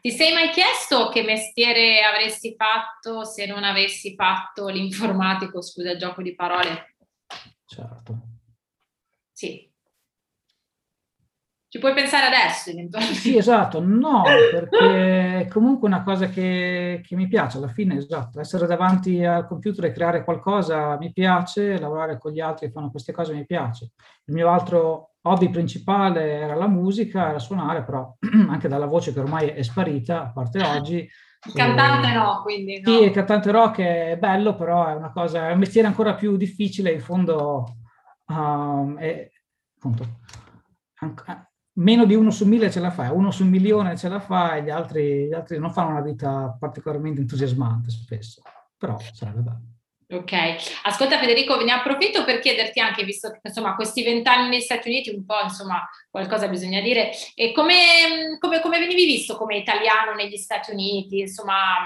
[0.00, 5.98] Ti sei mai chiesto che mestiere avresti fatto se non avessi fatto l'informatico, scusa il
[5.98, 6.96] gioco di parole?
[7.66, 8.20] Certo.
[9.30, 9.70] Sì.
[11.68, 13.18] Ci puoi pensare adesso eventualmente?
[13.18, 18.40] Sì, esatto, no, perché è comunque una cosa che, che mi piace alla fine, esatto,
[18.40, 22.90] essere davanti al computer e creare qualcosa mi piace, lavorare con gli altri che fanno
[22.90, 23.92] queste cose mi piace.
[24.24, 28.16] Il mio altro hobby principale era la musica, era suonare, però
[28.48, 31.08] anche dalla voce che ormai è sparita, a parte oggi.
[31.46, 32.90] Il cantante eh, no, quindi no.
[32.90, 36.36] Sì, il cantante rock è bello, però è una cosa, è un mestiere ancora più
[36.36, 37.76] difficile, in fondo
[38.26, 39.30] um, è,
[39.76, 40.06] appunto,
[40.98, 44.20] anche, meno di uno su mille ce la fa, uno su un milione ce la
[44.20, 48.42] fa e gli altri, gli altri non fanno una vita particolarmente entusiasmante spesso,
[48.76, 49.69] però sarebbe bello.
[50.12, 50.32] Ok,
[50.82, 55.10] ascolta Federico, ne approfitto per chiederti anche, visto che insomma questi vent'anni negli Stati Uniti,
[55.10, 60.36] un po' insomma qualcosa bisogna dire, e come, come, come venivi visto come italiano negli
[60.36, 61.84] Stati Uniti, insomma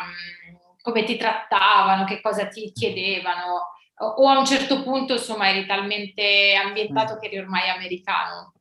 [0.80, 6.54] come ti trattavano, che cosa ti chiedevano, o a un certo punto insomma eri talmente
[6.54, 8.53] ambientato che eri ormai americano?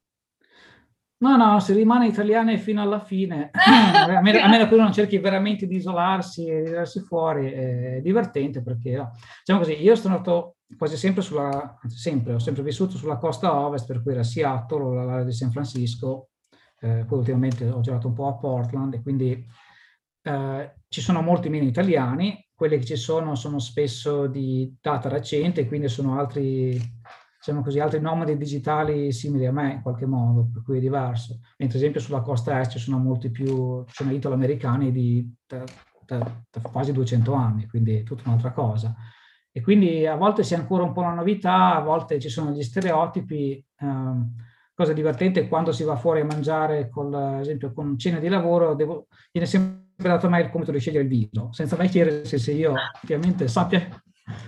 [1.23, 4.91] No, no, si rimane italiani fino alla fine, a, meno, a meno che uno non
[4.91, 9.12] cerchi veramente di isolarsi e di tirarsi fuori, è divertente perché, no.
[9.39, 13.88] diciamo così, io sono stato quasi sempre sulla, sempre, ho sempre vissuto sulla costa ovest,
[13.88, 16.31] per cui era Seattle o l'area di San Francisco,
[16.81, 19.47] eh, poi ultimamente ho girato un po' a Portland e quindi
[20.23, 25.67] eh, ci sono molti meno italiani, quelli che ci sono sono spesso di data recente,
[25.67, 26.77] quindi sono altri
[27.43, 31.41] diciamo così, altri nomadi digitali simili a me in qualche modo, per cui è diverso.
[31.58, 35.65] Mentre ad esempio sulla costa est ci sono molti più, ci sono italo-americani di da,
[36.06, 38.95] da, da quasi 200 anni, quindi è tutta un'altra cosa.
[39.51, 42.51] E quindi a volte si è ancora un po' una novità, a volte ci sono
[42.51, 43.63] gli stereotipi.
[43.82, 44.36] Um,
[44.73, 48.29] cosa divertente è quando si va fuori a mangiare, con, ad esempio con cena di
[48.29, 51.89] lavoro, devo, viene sempre dato a me il compito di scegliere il vino, senza mai
[51.89, 53.86] chiedere se, se io ovviamente sappia,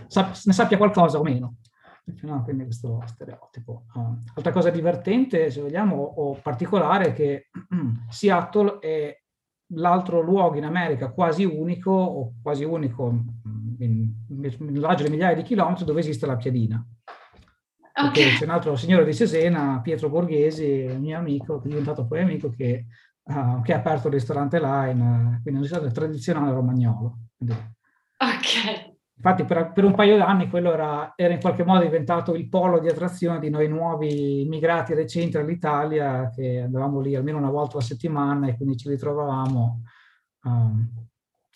[0.08, 1.58] sappia, ne sappia qualcosa o meno.
[2.22, 3.86] No, quindi questo stereotipo.
[3.94, 7.50] Uh, altra cosa divertente, se vogliamo, o particolare, è che
[8.10, 9.20] Seattle è
[9.74, 13.10] l'altro luogo in America quasi unico, o quasi unico
[13.80, 16.86] in, in, in raggio di migliaia di chilometri, dove esiste la piadina.
[17.98, 18.36] Okay.
[18.36, 22.50] C'è un altro signore di Cesena, Pietro Borghesi, mio amico, che è diventato poi amico,
[22.50, 22.86] che,
[23.24, 27.20] uh, che ha aperto il ristorante Line, quindi un ristorante tradizionale romagnolo.
[27.38, 27.56] Quindi,
[28.18, 28.95] ok.
[29.18, 32.80] Infatti per, per, un paio d'anni quello era, era, in qualche modo diventato il polo
[32.80, 37.86] di attrazione di noi nuovi immigrati recenti all'Italia, che andavamo lì almeno una volta alla
[37.86, 39.82] settimana e quindi ci ritrovavamo
[40.44, 40.90] um,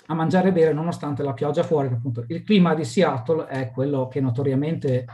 [0.06, 1.88] a mangiare e bere nonostante la pioggia fuori.
[1.88, 5.06] Appunto, il clima di Seattle è quello che notoriamente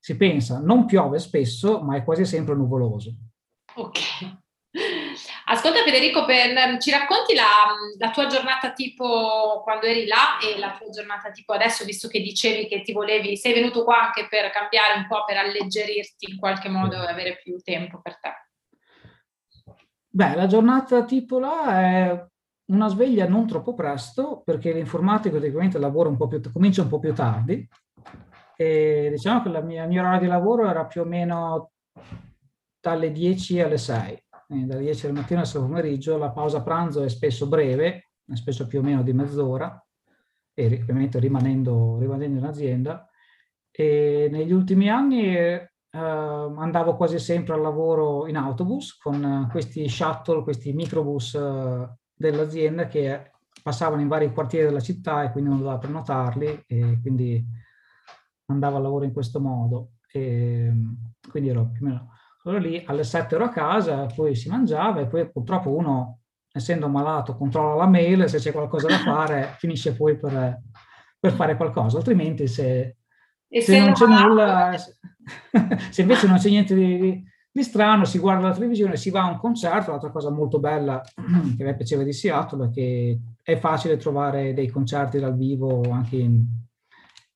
[0.00, 3.14] si pensa, non piove spesso, ma è quasi sempre nuvoloso.
[3.74, 3.98] Ok.
[5.50, 7.42] Ascolta Federico, per, ci racconti la,
[7.98, 12.20] la, tua giornata tipo quando eri là e la tua giornata tipo adesso, visto che
[12.20, 16.38] dicevi che ti volevi, sei venuto qua anche per cambiare un po', per alleggerirti in
[16.38, 18.30] qualche modo e avere più tempo per te.
[20.08, 22.26] Beh, la giornata tipo là è
[22.66, 27.00] una sveglia non troppo presto, perché l'informatico praticamente lavora un po' più, comincia un po'
[27.00, 27.68] più tardi.
[28.56, 31.72] E diciamo che la mia, il mio orario di lavoro era più o meno
[32.78, 37.08] dalle 10 alle 6 dalle 10 del mattino al 6 pomeriggio, la pausa pranzo è
[37.08, 39.80] spesso breve, è spesso più o meno di mezz'ora,
[40.52, 43.08] e ovviamente rimanendo, rimanendo in azienda.
[43.70, 50.42] E negli ultimi anni eh, andavo quasi sempre al lavoro in autobus con questi shuttle,
[50.42, 53.30] questi microbus eh, dell'azienda che
[53.62, 57.44] passavano in vari quartieri della città e quindi non doveva prenotarli e quindi
[58.46, 59.92] andavo al lavoro in questo modo.
[60.10, 60.72] E
[61.28, 62.10] quindi ero più o meno
[62.44, 66.88] allora lì alle 7 ero a casa, poi si mangiava e poi purtroppo uno, essendo
[66.88, 70.60] malato, controlla la mail, se c'è qualcosa da fare, finisce poi per,
[71.18, 72.96] per fare qualcosa, altrimenti se,
[73.46, 74.74] se non c'è nulla,
[75.90, 77.22] se invece non c'è niente di,
[77.52, 81.02] di, strano, si guarda la televisione, si va a un concerto, l'altra cosa molto bella
[81.56, 86.16] che me piaceva di Seattle è che è facile trovare dei concerti dal vivo anche
[86.16, 86.42] in,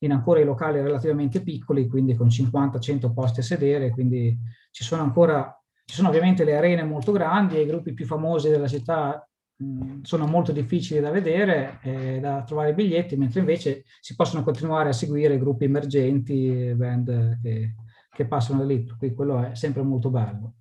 [0.05, 4.39] in ancora i locali relativamente piccoli, quindi con 50-100 posti a sedere, quindi
[4.71, 8.49] ci sono ancora, ci sono ovviamente le arene molto grandi e i gruppi più famosi
[8.49, 13.85] della città mh, sono molto difficili da vedere, e da trovare i biglietti, mentre invece
[14.01, 17.75] si possono continuare a seguire gruppi emergenti, band che,
[18.11, 20.55] che passano da lì, quindi quello è sempre molto bello.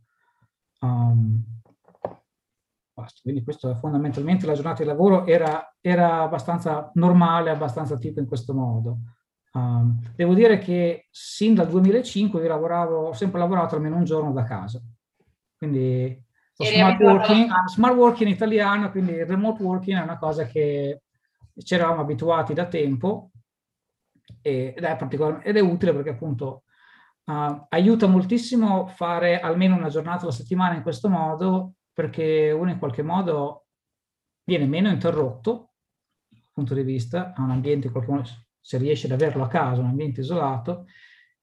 [0.79, 1.43] Um,
[3.21, 8.53] quindi questo fondamentalmente la giornata di lavoro era, era abbastanza normale, abbastanza tipo in questo
[8.53, 8.99] modo.
[9.55, 14.31] Um, devo dire che sin dal 2005 io lavoravo, ho sempre lavorato almeno un giorno
[14.31, 14.81] da casa.
[15.57, 16.21] Quindi
[16.55, 21.01] smart working, smart working in italiano, quindi il remote working è una cosa che
[21.55, 23.31] ci eravamo abituati da tempo
[24.41, 24.97] ed è,
[25.43, 26.63] ed è utile perché appunto
[27.25, 32.79] uh, aiuta moltissimo fare almeno una giornata alla settimana in questo modo perché uno in
[32.79, 33.65] qualche modo
[34.43, 35.73] viene meno interrotto
[36.29, 39.87] dal punto di vista, ha un ambiente modo se riesce ad averlo a casa, un
[39.87, 40.85] ambiente isolato,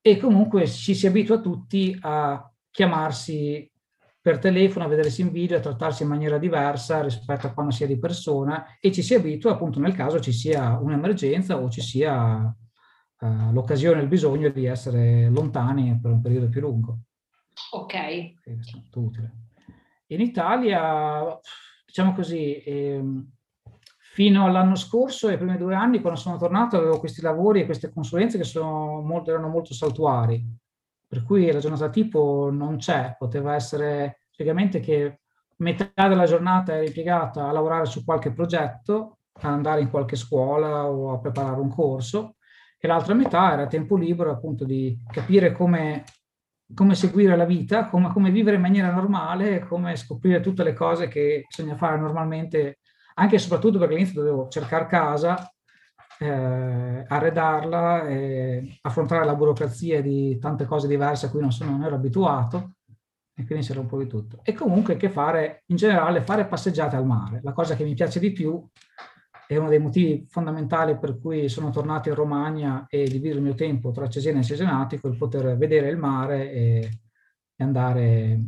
[0.00, 3.70] e comunque ci si abitua tutti a chiamarsi
[4.22, 7.84] per telefono, a vedersi in video, a trattarsi in maniera diversa rispetto a quando si
[7.84, 11.80] è di persona e ci si abitua appunto nel caso ci sia un'emergenza o ci
[11.80, 12.36] sia
[13.20, 17.00] uh, l'occasione, il bisogno di essere lontani per un periodo più lungo.
[17.72, 17.94] Ok.
[20.06, 21.38] In Italia,
[21.86, 23.30] diciamo così, ehm,
[24.12, 27.92] Fino all'anno scorso, ai primi due anni, quando sono tornato, avevo questi lavori e queste
[27.92, 30.44] consulenze che molto, erano molto saltuari,
[31.06, 35.20] per cui la giornata tipo non c'è, poteva essere praticamente che
[35.58, 40.90] metà della giornata era impiegata a lavorare su qualche progetto, a andare in qualche scuola
[40.90, 42.34] o a preparare un corso,
[42.80, 46.02] e l'altra metà era tempo libero appunto di capire come,
[46.74, 51.06] come seguire la vita, come, come, vivere in maniera normale, come scoprire tutte le cose
[51.06, 52.78] che bisogna fare normalmente
[53.14, 55.50] anche e soprattutto perché all'inizio dovevo cercare casa,
[56.18, 61.84] eh, arredarla, eh, affrontare la burocrazia di tante cose diverse a cui non, sono, non
[61.84, 62.74] ero abituato
[63.34, 64.40] e quindi c'era un po' di tutto.
[64.42, 68.20] E comunque che fare, in generale, fare passeggiate al mare, la cosa che mi piace
[68.20, 68.62] di più
[69.46, 73.54] è uno dei motivi fondamentali per cui sono tornato in Romagna e divido il mio
[73.54, 76.90] tempo tra Cesena e Cesenatico, il poter vedere il mare e,
[77.56, 78.40] e andare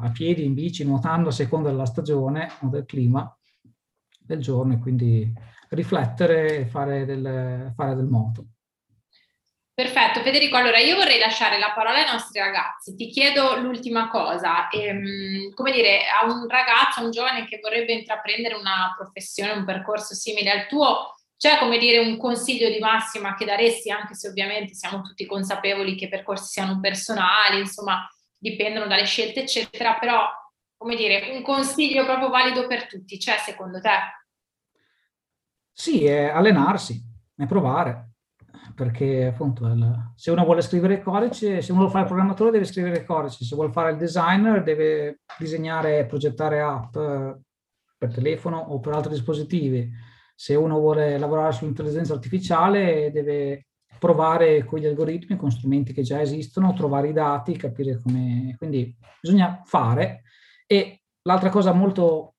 [0.00, 3.36] a piedi, in bici, nuotando a seconda della stagione o del clima
[4.24, 5.32] del giorno e quindi
[5.70, 8.46] riflettere e fare del, fare del moto.
[9.74, 10.56] Perfetto, Federico.
[10.56, 12.94] Allora io vorrei lasciare la parola ai nostri ragazzi.
[12.94, 14.68] Ti chiedo l'ultima cosa.
[14.70, 19.64] Ehm, come dire, a un ragazzo, a un giovane che vorrebbe intraprendere una professione, un
[19.64, 24.28] percorso simile al tuo, c'è come dire un consiglio di massima che daresti, anche se
[24.28, 28.08] ovviamente siamo tutti consapevoli che i percorsi siano personali, insomma,
[28.38, 30.24] dipendono dalle scelte, eccetera, però
[30.84, 33.88] come dire, un consiglio proprio valido per tutti, c'è secondo te?
[35.72, 37.02] Sì, è allenarsi,
[37.34, 38.10] è provare.
[38.74, 42.64] perché appunto il, se uno vuole scrivere codice, se uno vuole fare il programmatore deve
[42.64, 47.38] scrivere codice, se vuole fare il designer deve disegnare e progettare app eh,
[47.96, 49.90] per telefono o per altri dispositivi.
[50.34, 53.68] Se uno vuole lavorare sull'intelligenza artificiale deve
[53.98, 58.54] provare con gli algoritmi, con strumenti che già esistono, trovare i dati, capire come...
[58.58, 60.24] Quindi bisogna fare.
[60.66, 62.34] E l'altra cosa molto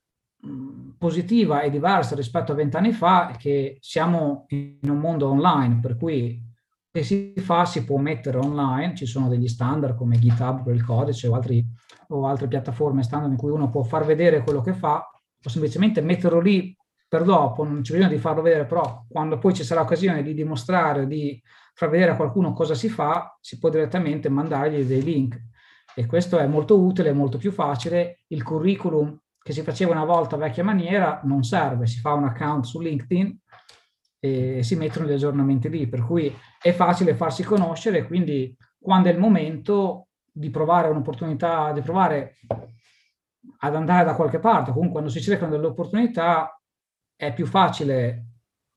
[0.97, 5.97] positiva e diversa rispetto a vent'anni fa è che siamo in un mondo online, per
[5.97, 6.41] cui
[6.91, 10.85] se si fa si può mettere online, ci sono degli standard come GitHub per il
[10.85, 11.65] codice o, altri,
[12.09, 15.05] o altre piattaforme standard in cui uno può far vedere quello che fa
[15.43, 16.75] o semplicemente metterlo lì
[17.07, 20.33] per dopo, non c'è bisogno di farlo vedere, però quando poi ci sarà occasione di
[20.33, 21.39] dimostrare, di
[21.73, 25.39] far vedere a qualcuno cosa si fa, si può direttamente mandargli dei link.
[25.95, 28.19] E questo è molto utile, molto più facile.
[28.27, 32.65] Il curriculum che si faceva una volta vecchia maniera non serve, si fa un account
[32.65, 33.39] su LinkedIn
[34.19, 39.11] e si mettono gli aggiornamenti lì, per cui è facile farsi conoscere, quindi quando è
[39.11, 42.39] il momento di provare un'opportunità, di provare
[43.59, 46.59] ad andare da qualche parte, comunque quando si cercano delle opportunità
[47.15, 48.25] è più facile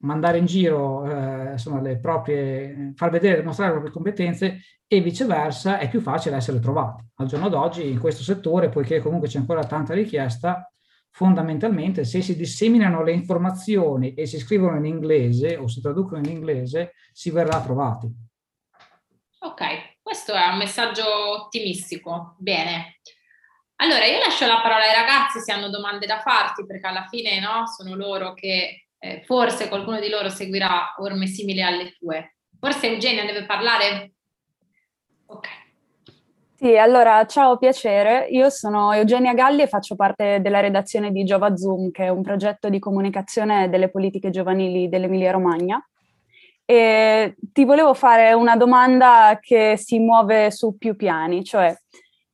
[0.03, 5.79] mandare in giro eh, insomma, le proprie, far vedere, mostrare le proprie competenze e viceversa
[5.79, 7.05] è più facile essere trovati.
[7.17, 10.71] Al giorno d'oggi in questo settore, poiché comunque c'è ancora tanta richiesta,
[11.11, 16.31] fondamentalmente se si disseminano le informazioni e si scrivono in inglese o si traducono in
[16.31, 18.09] inglese, si verrà trovati.
[19.41, 21.05] Ok, questo è un messaggio
[21.43, 22.35] ottimistico.
[22.39, 23.01] Bene.
[23.81, 27.39] Allora, io lascio la parola ai ragazzi se hanno domande da farti, perché alla fine
[27.39, 32.37] no, sono loro che eh, forse qualcuno di loro seguirà orme simili alle tue.
[32.59, 34.13] Forse Eugenia deve parlare?
[35.27, 35.47] Ok.
[36.57, 38.27] Sì, allora ciao, piacere.
[38.31, 42.23] Io sono Eugenia Galli e faccio parte della redazione di Giova Zoom, che è un
[42.23, 45.81] progetto di comunicazione delle politiche giovanili dell'Emilia Romagna.
[46.65, 51.73] E ti volevo fare una domanda che si muove su più piani, cioè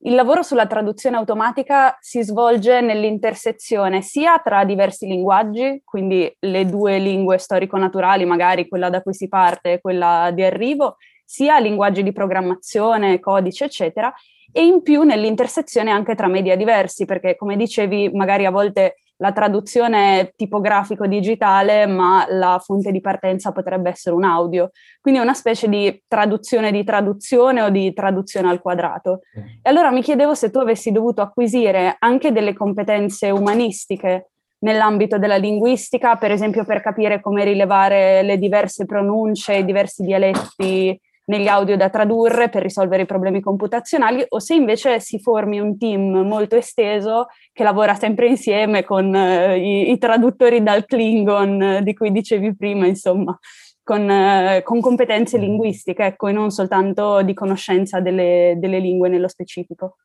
[0.07, 6.99] il lavoro sulla traduzione automatica si svolge nell'intersezione sia tra diversi linguaggi, quindi le due
[6.99, 12.13] lingue storico-naturali, magari quella da cui si parte e quella di arrivo, sia linguaggi di
[12.13, 14.13] programmazione, codice, eccetera,
[14.53, 19.33] e in più nell'intersezione anche tra media diversi, perché come dicevi, magari a volte la
[19.33, 24.71] traduzione tipografico digitale, ma la fonte di partenza potrebbe essere un audio.
[25.01, 29.21] Quindi è una specie di traduzione di traduzione o di traduzione al quadrato.
[29.63, 34.31] E allora mi chiedevo se tu avessi dovuto acquisire anche delle competenze umanistiche
[34.65, 40.99] nell'ambito della linguistica, per esempio per capire come rilevare le diverse pronunce, i diversi dialetti
[41.27, 45.79] negli audio da tradurre per risolvere i problemi computazionali o se invece si formi un
[45.79, 51.83] team molto esteso che lavora sempre insieme con uh, i, i, traduttori dal Klingon uh,
[51.83, 53.39] di cui dicevi prima, insomma,
[53.83, 59.29] con, uh, con, competenze linguistiche, ecco, e non soltanto di conoscenza delle, delle lingue nello
[59.29, 59.97] specifico.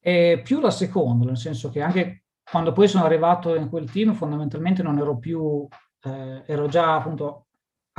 [0.00, 4.14] È più la seconda, nel senso che anche quando poi sono arrivato in quel team
[4.14, 5.68] fondamentalmente non ero più,
[6.02, 7.46] eh, ero già appunto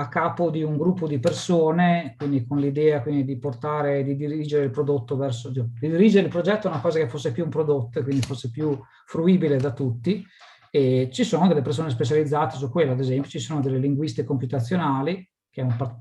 [0.02, 4.66] a capo di un gruppo di persone, quindi con l'idea quindi, di portare, di dirigere
[4.66, 8.00] il prodotto verso, di dirigere il progetto è una cosa che fosse più un prodotto
[8.00, 10.26] e quindi fosse più fruibile da tutti.
[10.72, 15.30] E ci sono delle persone specializzate su quello, ad esempio ci sono delle linguiste computazionali,
[15.50, 16.00] che part-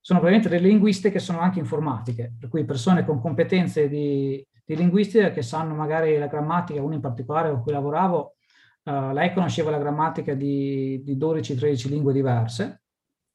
[0.00, 4.76] sono probabilmente delle linguiste che sono anche informatiche, per cui persone con competenze di, di
[4.76, 8.36] linguistica che sanno magari la grammatica, uno in particolare con cui lavoravo,
[8.84, 12.81] uh, lei conosceva la grammatica di, di 12-13 lingue diverse,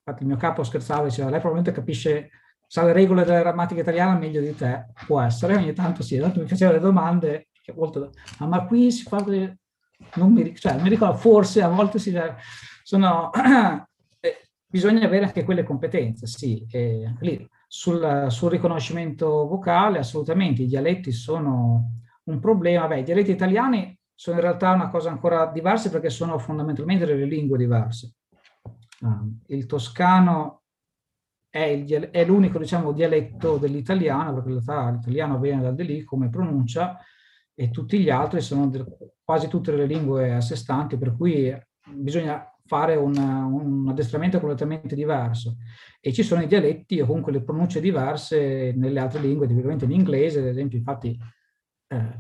[0.08, 2.30] infatti il mio capo scherzava, diceva, lei probabilmente capisce,
[2.66, 6.40] sa le regole della grammatica italiana meglio di te, può essere, ogni tanto sì, tanto
[6.40, 9.24] mi faceva le domande, che molto, ah, ma qui si fa,
[10.16, 12.18] non mi, cioè, mi ricordo, forse a volte si,
[12.84, 13.32] sono,
[14.22, 20.68] eh, bisogna avere anche quelle competenze, sì, e lì, sul, sul riconoscimento vocale assolutamente, i
[20.68, 25.90] dialetti sono un problema, beh, i dialetti italiani sono in realtà una cosa ancora diversa
[25.90, 28.17] perché sono fondamentalmente delle lingue diverse
[29.48, 30.64] il toscano
[31.50, 37.00] è, l'unico diciamo, dialetto dell'italiano, perché in realtà l'italiano viene da lì come pronuncia,
[37.54, 38.72] e tutti gli altri sono
[39.24, 41.52] quasi tutte le lingue a sé stanti, per cui
[41.92, 45.58] bisogna fare un, un, addestramento completamente diverso.
[46.00, 49.92] E ci sono i dialetti o comunque le pronunce diverse nelle altre lingue, tipicamente in
[49.92, 51.18] inglese, ad esempio, infatti
[51.88, 52.20] eh,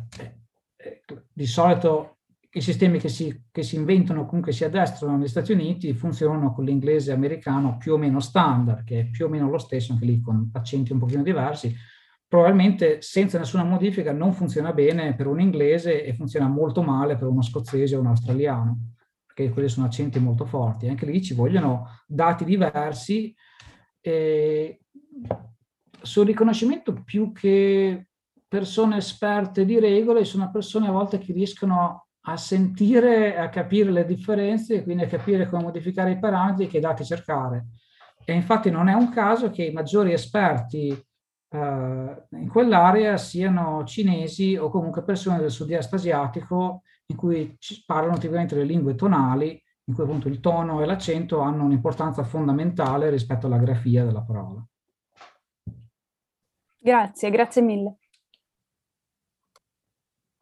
[0.77, 1.01] eh,
[1.31, 2.16] di solito
[2.49, 6.65] i sistemi che si, che si inventano, comunque si addestrano negli Stati Uniti, funzionano con
[6.65, 10.21] l'inglese americano più o meno standard, che è più o meno lo stesso, anche lì
[10.21, 11.75] con accenti un pochino diversi.
[12.27, 17.27] Probabilmente senza nessuna modifica non funziona bene per un inglese e funziona molto male per
[17.27, 18.93] uno scozzese o un australiano,
[19.25, 20.87] perché quelli sono accenti molto forti.
[20.87, 23.35] Anche lì ci vogliono dati diversi,
[24.01, 24.79] E
[26.01, 28.07] sul riconoscimento più che
[28.47, 34.05] persone esperte di regole, sono persone a volte che riescono a sentire, a capire le
[34.05, 37.67] differenze e quindi a capire come modificare i parametri e che dati cercare.
[38.25, 44.57] E infatti non è un caso che i maggiori esperti uh, in quell'area siano cinesi
[44.57, 50.03] o comunque persone del sud-est asiatico in cui parlano tipicamente le lingue tonali, in cui
[50.03, 54.61] appunto il tono e l'accento hanno un'importanza fondamentale rispetto alla grafia della parola.
[56.79, 57.97] Grazie, grazie mille.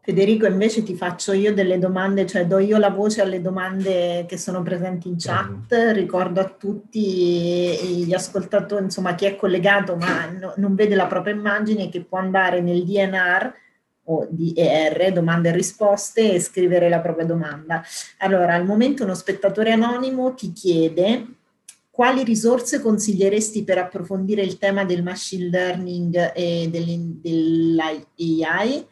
[0.05, 4.37] Federico, invece ti faccio io delle domande, cioè do io la voce alle domande che
[4.37, 5.73] sono presenti in chat.
[5.93, 11.33] Ricordo a tutti gli ascoltatori, insomma, chi è collegato ma no, non vede la propria
[11.33, 13.51] immagine, che può andare nel DNR
[14.03, 17.83] o DER, domande e risposte, e scrivere la propria domanda.
[18.19, 21.25] Allora, al momento uno spettatore anonimo ti chiede
[21.89, 26.69] quali risorse consiglieresti per approfondire il tema del machine learning e
[27.23, 28.85] dell'AI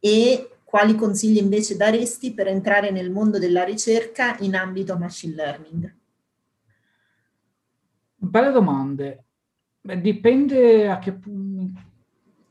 [0.00, 5.96] e quali consigli invece daresti per entrare nel mondo della ricerca in ambito machine learning?
[8.16, 9.24] Belle domande.
[9.80, 11.16] Beh, dipende a che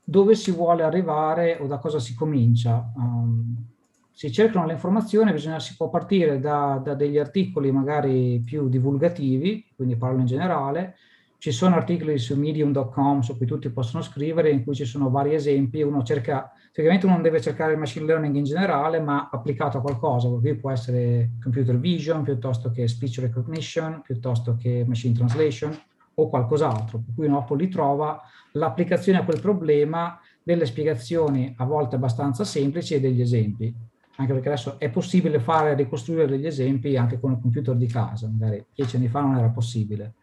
[0.02, 2.90] dove si vuole arrivare o da cosa si comincia.
[2.96, 3.62] Um,
[4.10, 9.66] si cercano le informazioni, bisogna, si può partire da, da, degli articoli magari più divulgativi,
[9.76, 10.96] quindi parlo in generale,
[11.36, 15.34] ci sono articoli su medium.com su cui tutti possono scrivere, in cui ci sono vari
[15.34, 19.80] esempi, uno cerca, ovviamente uno deve cercare il machine learning in generale, ma applicato a
[19.80, 25.76] qualcosa, per può essere computer vision, piuttosto che speech recognition, piuttosto che machine translation
[26.14, 28.20] o qualcos'altro, per cui uno poi trova
[28.52, 33.74] l'applicazione a quel problema delle spiegazioni a volte abbastanza semplici e degli esempi
[34.16, 38.28] anche perché adesso è possibile fare, ricostruire degli esempi anche con il computer di casa,
[38.30, 40.14] magari dieci anni fa non era possibile.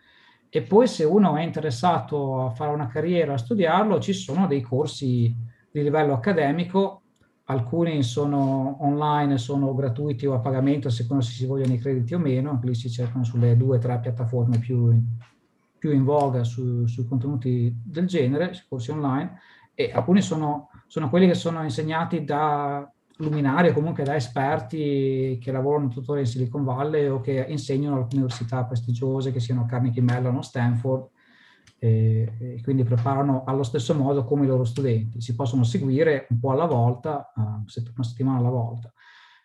[0.50, 4.62] E poi se uno è interessato a fare una carriera, a studiarlo, ci sono dei
[4.62, 5.34] corsi
[5.72, 7.02] di livello accademico,
[7.46, 12.14] alcuni sono online, sono gratuiti o a pagamento, a seconda se si vogliono i crediti
[12.14, 15.04] o meno, anche lì si cercano sulle due o tre piattaforme più in,
[15.78, 19.40] più in voga su, sui contenuti del genere, corsi online,
[19.74, 25.52] e alcuni sono, sono quelli che sono insegnati da luminari o comunque da esperti che
[25.52, 30.38] lavorano tuttora in Silicon Valley o che insegnano alle università prestigiose che siano Carnegie Mellon
[30.38, 31.08] o Stanford
[31.84, 35.20] e, quindi preparano allo stesso modo come i loro studenti.
[35.20, 38.94] Si possono seguire un po' alla volta, uh, una settimana alla volta.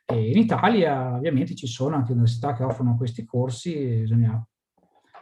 [0.05, 4.47] E in Italia ovviamente ci sono anche università che offrono questi corsi, bisogna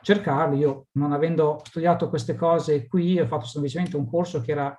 [0.02, 0.58] cercarli.
[0.58, 4.76] Io non avendo studiato queste cose qui, ho fatto semplicemente un corso che era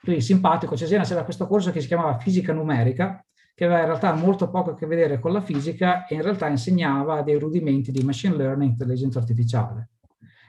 [0.00, 3.24] quindi simpatico, Cesena c'era questo corso che si chiamava fisica numerica,
[3.54, 6.48] che aveva in realtà molto poco a che vedere con la fisica e in realtà
[6.48, 9.90] insegnava dei rudimenti di machine learning e intelligenza artificiale.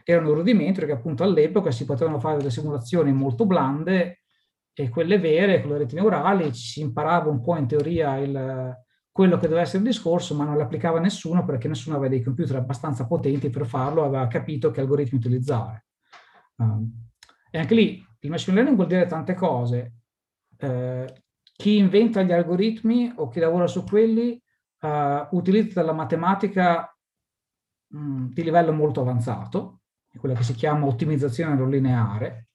[0.03, 4.23] Erano rudimenti perché appunto all'epoca si potevano fare delle simulazioni molto blande
[4.73, 8.75] e quelle vere, con le reti neurali, si imparava un po' in teoria il,
[9.11, 12.55] quello che doveva essere il discorso, ma non l'applicava nessuno perché nessuno aveva dei computer
[12.55, 15.85] abbastanza potenti per farlo, aveva capito che algoritmi utilizzare.
[16.55, 16.91] Um,
[17.51, 19.93] e anche lì il machine learning vuol dire tante cose.
[20.57, 21.23] Eh,
[21.55, 24.41] chi inventa gli algoritmi o chi lavora su quelli
[24.79, 26.97] eh, utilizza la matematica
[27.89, 29.81] mh, mm, di livello molto avanzato,
[30.17, 32.47] quella che si chiama ottimizzazione non lineare,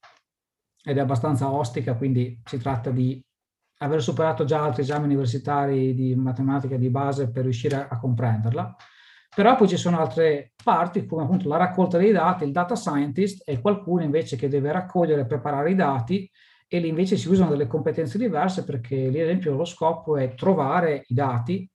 [0.82, 3.22] ed è abbastanza ostica, quindi si tratta di
[3.78, 8.74] aver superato già altri esami universitari di matematica di base per riuscire a, a comprenderla.
[9.34, 13.44] Però poi ci sono altre parti, come appunto la raccolta dei dati, il data scientist
[13.44, 16.28] è qualcuno invece che deve raccogliere e preparare i dati
[16.66, 20.34] e lì invece si usano delle competenze diverse perché lì ad esempio lo scopo è
[20.34, 21.70] trovare i dati,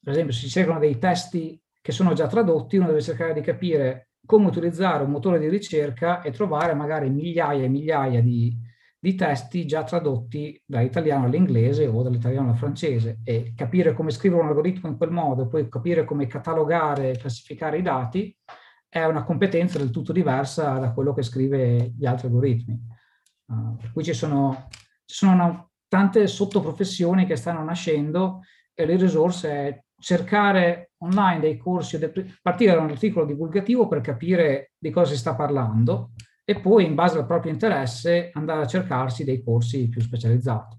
[0.00, 3.42] per esempio se si seguono dei testi che sono già tradotti, uno deve cercare di
[3.42, 8.56] capire come utilizzare un motore di ricerca e trovare magari migliaia e migliaia di,
[8.98, 14.48] di testi già tradotti dall'italiano all'inglese o dall'italiano al francese e capire come scrivere un
[14.48, 18.34] algoritmo in quel modo poi capire come catalogare e classificare i dati
[18.88, 22.80] è una competenza del tutto diversa da quello che scrive gli altri algoritmi.
[23.46, 24.68] Uh, per cui ci sono,
[25.04, 31.98] ci sono una, tante sottoprofessioni che stanno nascendo e le risorse cercare online dei corsi,
[32.42, 36.10] partire da un articolo divulgativo per capire di cosa si sta parlando
[36.44, 40.78] e poi in base al proprio interesse andare a cercarsi dei corsi più specializzati.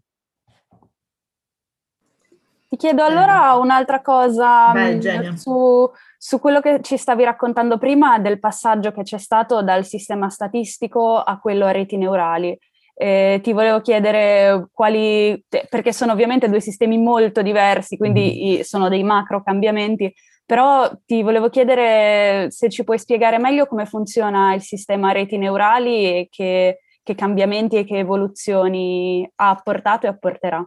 [2.68, 8.20] Ti chiedo allora un'altra cosa Beh, mm, su, su, quello che ci stavi raccontando prima
[8.20, 12.58] del passaggio che c'è stato dal sistema statistico a quello a reti neurali.
[12.98, 18.62] Eh, ti volevo chiedere quali, perché sono ovviamente due sistemi molto diversi, quindi mm.
[18.62, 20.14] sono dei macro cambiamenti,
[20.46, 26.06] Però ti volevo chiedere se ci puoi spiegare meglio come funziona il sistema reti neurali
[26.06, 30.64] e che, che cambiamenti e che evoluzioni ha apportato e apporterà.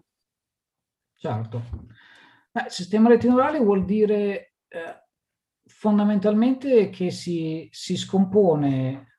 [1.15, 1.63] Certo.
[2.53, 5.05] Eh, sistema reti neurali vuol dire eh,
[5.65, 9.18] fondamentalmente che si, si scompone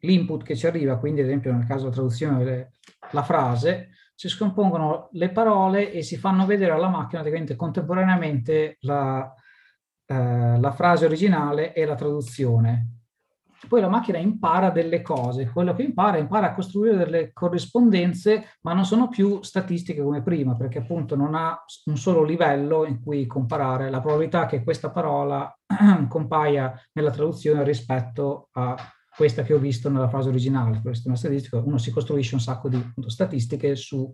[0.00, 2.72] l'input che ci arriva, quindi ad esempio nel caso della traduzione
[3.10, 7.22] la frase, si scompongono le parole e si fanno vedere alla macchina
[7.54, 9.32] contemporaneamente la,
[10.06, 12.92] eh, la frase originale e la traduzione.
[13.68, 18.72] Poi la macchina impara delle cose, quello che impara impara a costruire delle corrispondenze, ma
[18.72, 23.26] non sono più statistiche come prima, perché appunto non ha un solo livello in cui
[23.26, 25.52] comparare la probabilità che questa parola
[26.08, 28.76] compaia nella traduzione rispetto a
[29.16, 30.80] questa che ho visto nella frase originale.
[30.80, 34.12] Per il sistema statistico uno si costruisce un sacco di appunto, statistiche su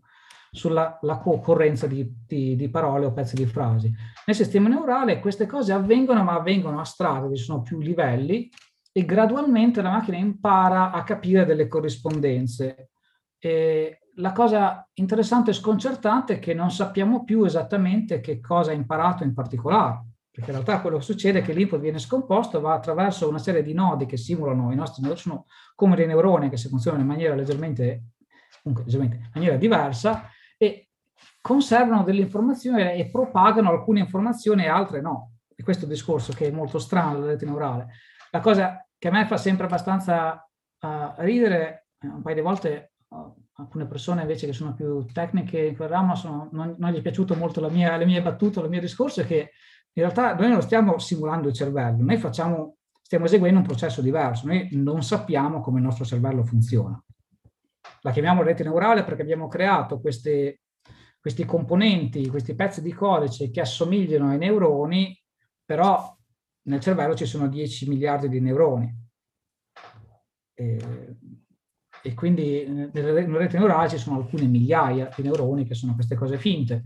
[0.55, 3.91] sulla occorrenza di, di, di, parole o pezzi di frasi.
[4.27, 8.51] Nel sistema neurale queste cose avvengono, ma avvengono a strade, ci sono più livelli
[8.93, 12.91] e gradualmente la macchina impara a capire delle corrispondenze.
[13.39, 18.75] E la cosa interessante e sconcertante è che non sappiamo più esattamente che cosa ha
[18.75, 22.73] imparato in particolare, perché in realtà quello che succede è che l'input viene scomposto, va
[22.73, 26.57] attraverso una serie di nodi che simulano i nostri neuroni, sono come dei neuroni che
[26.57, 28.05] si funzionano in maniera leggermente,
[28.63, 30.89] comunque, leggermente in maniera diversa, e
[31.39, 35.33] conservano delle informazioni e propagano alcune informazioni e altre no.
[35.55, 37.89] E questo discorso che è molto strano della rete neurale.
[38.31, 40.49] La cosa che a me fa sempre abbastanza
[40.81, 45.61] uh, ridere, eh, un paio di volte uh, alcune persone invece che sono più tecniche
[45.61, 48.61] in quel ramo sono, non, non, gli è piaciuto molto la mia, le mie battute,
[48.61, 49.51] il mio discorso, è che
[49.95, 54.47] in realtà noi non stiamo simulando il cervello, noi facciamo, stiamo eseguendo un processo diverso,
[54.47, 57.03] noi non sappiamo come il nostro cervello funziona
[58.03, 60.61] la chiamiamo rete neurale perché abbiamo creato queste,
[61.21, 65.21] questi componenti, questi pezzi di codice che assomigliano ai neuroni,
[65.65, 66.17] però
[66.63, 69.01] nel cervello ci sono 10 miliardi di neuroni.
[70.55, 71.17] E,
[72.05, 76.39] e quindi nelle reti neurali ci sono alcune migliaia di neuroni che sono queste cose
[76.39, 76.83] finte,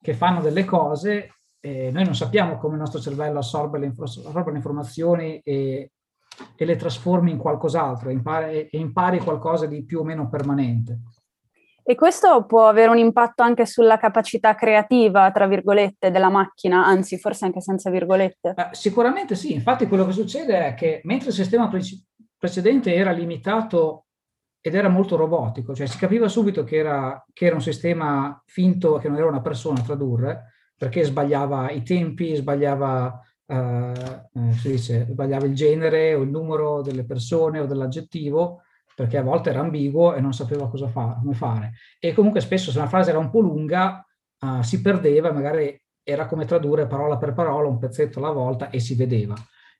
[0.00, 4.50] che fanno delle cose e noi non sappiamo come il nostro cervello assorbe le, assorbe
[4.50, 5.92] le informazioni e,
[6.56, 11.00] e le trasformi in qualcos'altro impari, e impari qualcosa di più o meno permanente.
[11.82, 17.18] E questo può avere un impatto anche sulla capacità creativa, tra virgolette, della macchina, anzi
[17.18, 18.54] forse anche senza virgolette.
[18.56, 21.80] Eh, sicuramente sì, infatti quello che succede è che mentre il sistema pre-
[22.38, 24.06] precedente era limitato
[24.60, 28.98] ed era molto robotico, cioè si capiva subito che era, che era un sistema finto,
[28.98, 30.49] che non era una persona a tradurre,
[30.80, 33.92] perché sbagliava i tempi, sbagliava eh,
[34.32, 38.62] eh, dice, sbagliava il genere o il numero delle persone o dell'aggettivo,
[38.94, 41.72] perché a volte era ambiguo e non sapeva cosa fa, come fare.
[41.98, 44.02] E comunque spesso se una frase era un po' lunga
[44.38, 48.80] uh, si perdeva, magari era come tradurre parola per parola, un pezzetto alla volta e
[48.80, 49.34] si vedeva.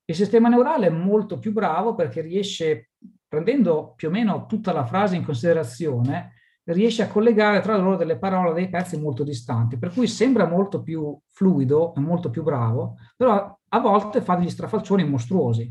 [0.04, 2.90] Il sistema neurale è molto più bravo perché riesce,
[3.26, 6.34] prendendo più o meno tutta la frase in considerazione,
[6.72, 10.82] riesce a collegare tra loro delle parole, dei pezzi molto distanti, per cui sembra molto
[10.82, 15.70] più fluido e molto più bravo, però a volte fa degli strafalcioni mostruosi.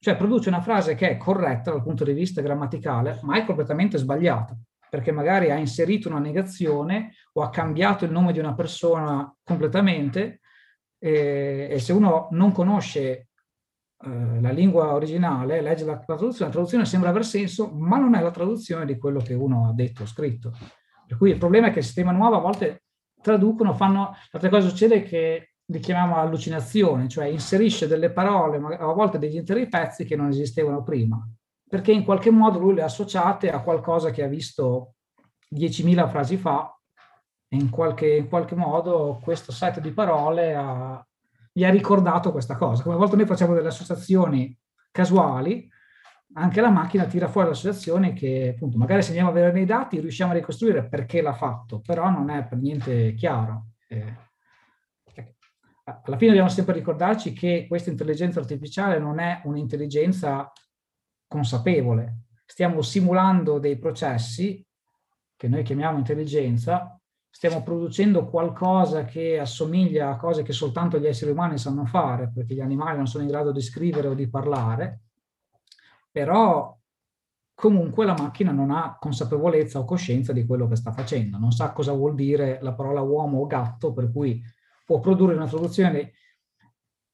[0.00, 3.98] Cioè produce una frase che è corretta dal punto di vista grammaticale, ma è completamente
[3.98, 4.56] sbagliata,
[4.88, 10.40] perché magari ha inserito una negazione o ha cambiato il nome di una persona completamente
[10.98, 13.27] e, e se uno non conosce
[14.04, 18.20] eh, la lingua originale, legge la, traduzione, la traduzione sembra aver senso, ma non è
[18.20, 20.52] la traduzione di quello che uno ha detto o scritto.
[21.06, 22.84] Per cui il problema è che il sistema nuovo a volte
[23.20, 24.14] traducono, fanno...
[24.30, 29.68] L'altra cosa succede che li chiamiamo allucinazione, cioè inserisce delle parole, a volte degli interi
[29.68, 31.28] pezzi che non esistevano prima,
[31.68, 34.94] perché in qualche modo lui le ha associate a qualcosa che ha visto
[35.54, 36.72] 10.000 frasi fa
[37.48, 41.06] e in qualche, in qualche modo questo set di parole ha,
[41.58, 42.84] gli ha ricordato questa cosa.
[42.84, 44.56] Come a volte noi facciamo delle associazioni
[44.92, 45.68] casuali,
[46.34, 49.98] anche la macchina tira fuori l'associazione che appunto magari se andiamo a vedere nei dati
[49.98, 53.70] riusciamo a ricostruire perché l'ha fatto, però non è per niente chiaro.
[53.88, 54.26] Eh,
[55.82, 60.52] alla fine dobbiamo sempre ricordarci che questa intelligenza artificiale non è un'intelligenza
[61.26, 62.26] consapevole.
[62.46, 64.64] Stiamo simulando dei processi
[65.34, 66.97] che noi chiamiamo intelligenza,
[67.38, 72.54] stiamo producendo qualcosa che assomiglia a cose che soltanto gli esseri umani sanno fare, perché
[72.54, 75.02] gli animali non sono in grado di scrivere o di parlare,
[76.10, 76.76] però
[77.54, 81.70] comunque la macchina non ha consapevolezza o coscienza di quello che sta facendo, non sa
[81.70, 84.42] cosa vuol dire la parola uomo o gatto, per cui
[84.84, 86.14] può produrre una traduzione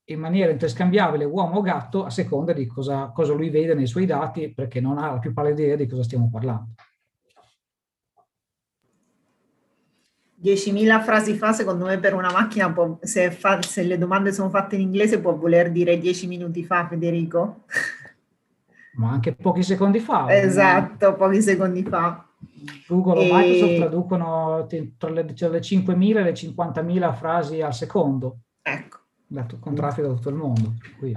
[0.05, 4.07] in maniera interscambiabile uomo o gatto a seconda di cosa, cosa lui vede nei suoi
[4.07, 6.73] dati perché non ha la più pallida idea di cosa stiamo parlando.
[10.45, 14.51] 10.000 frasi fa, secondo me per una macchina, può, se, fa, se, le domande sono
[14.51, 17.63] fatte in inglese, può voler dire 10 minuti fa, Federico.
[18.97, 20.27] Ma anche pochi secondi fa.
[20.29, 21.17] Esatto, no?
[21.17, 22.27] pochi secondi fa.
[22.87, 23.31] Google e...
[23.31, 24.67] o Microsoft traducono
[24.99, 28.41] tra le, tra le 5.000 e le 50.000 frasi al secondo.
[28.61, 28.99] Ecco.
[29.59, 30.75] Con traffico da tutto il mondo.
[30.99, 31.17] Qui.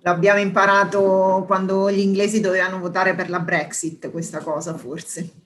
[0.00, 5.43] L'abbiamo imparato quando gli inglesi dovevano votare per la Brexit, questa cosa forse.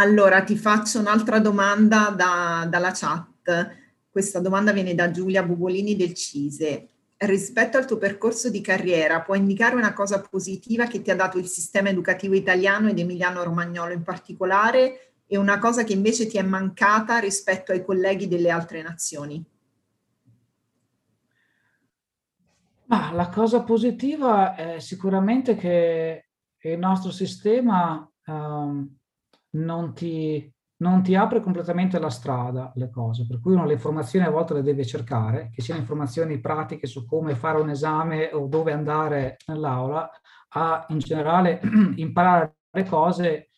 [0.00, 3.76] Allora, ti faccio un'altra domanda da, dalla chat.
[4.08, 6.88] Questa domanda viene da Giulia Bubolini del CISE.
[7.16, 11.36] Rispetto al tuo percorso di carriera, puoi indicare una cosa positiva che ti ha dato
[11.36, 16.42] il sistema educativo italiano ed emiliano-romagnolo in particolare e una cosa che invece ti è
[16.42, 19.44] mancata rispetto ai colleghi delle altre nazioni?
[22.84, 26.28] Ma la cosa positiva è sicuramente che
[26.60, 28.97] il nostro sistema um,
[29.50, 34.26] non ti, non ti apre completamente la strada le cose, per cui uno le informazioni
[34.26, 38.46] a volte le deve cercare, che siano informazioni pratiche su come fare un esame o
[38.46, 40.10] dove andare nell'aula,
[40.50, 41.60] a in generale
[41.96, 43.48] imparare le cose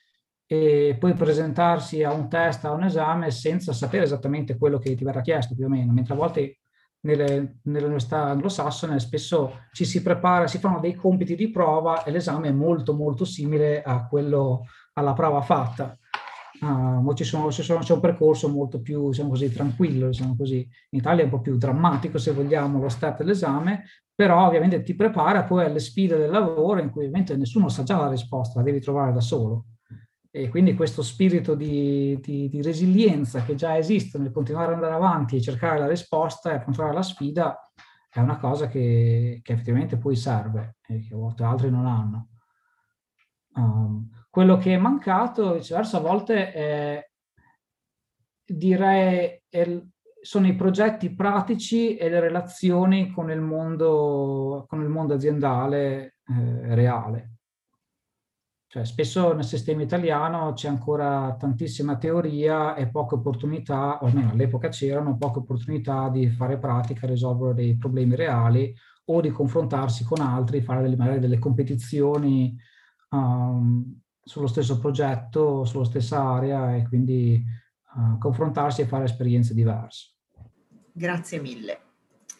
[0.47, 5.05] e poi presentarsi a un test, a un esame senza sapere esattamente quello che ti
[5.05, 6.61] verrà chiesto più o meno, mentre a volte
[7.03, 12.49] nelle, nelle anglosassone spesso ci si prepara, si fanno dei compiti di prova e l'esame
[12.49, 14.66] è molto molto simile a quello
[15.01, 15.96] alla prova fatta.
[16.61, 20.59] Uh, ci sono, ci sono, c'è un percorso molto più, diciamo così, tranquillo, diciamo così.
[20.90, 23.84] In Italia è un po' più drammatico, se vogliamo, lo start dell'esame,
[24.14, 27.96] però ovviamente ti prepara poi alle sfide del lavoro in cui ovviamente nessuno sa già
[27.96, 29.64] la risposta, la devi trovare da solo.
[30.30, 34.94] E quindi questo spirito di, di, di resilienza che già esiste nel continuare ad andare
[34.94, 37.59] avanti e cercare la risposta e affrontare la sfida
[38.09, 42.28] è una cosa che, che effettivamente poi serve e che a volte altri non hanno.
[43.55, 47.11] Um, quello che è mancato, viceversa, a volte è,
[48.45, 49.83] direi è,
[50.22, 56.74] sono i progetti pratici e le relazioni con il mondo, con il mondo aziendale eh,
[56.74, 57.33] reale.
[58.68, 64.68] Cioè, spesso nel sistema italiano c'è ancora tantissima teoria e poche opportunità, o almeno all'epoca
[64.68, 68.72] c'erano poche opportunità di fare pratica, risolvere dei problemi reali
[69.07, 72.57] o di confrontarsi con altri, fare delle, magari delle competizioni
[73.09, 74.01] um,
[74.31, 77.45] sullo stesso progetto, sulla stessa area e quindi
[77.97, 80.12] uh, confrontarsi e fare esperienze diverse.
[80.93, 81.81] Grazie mille.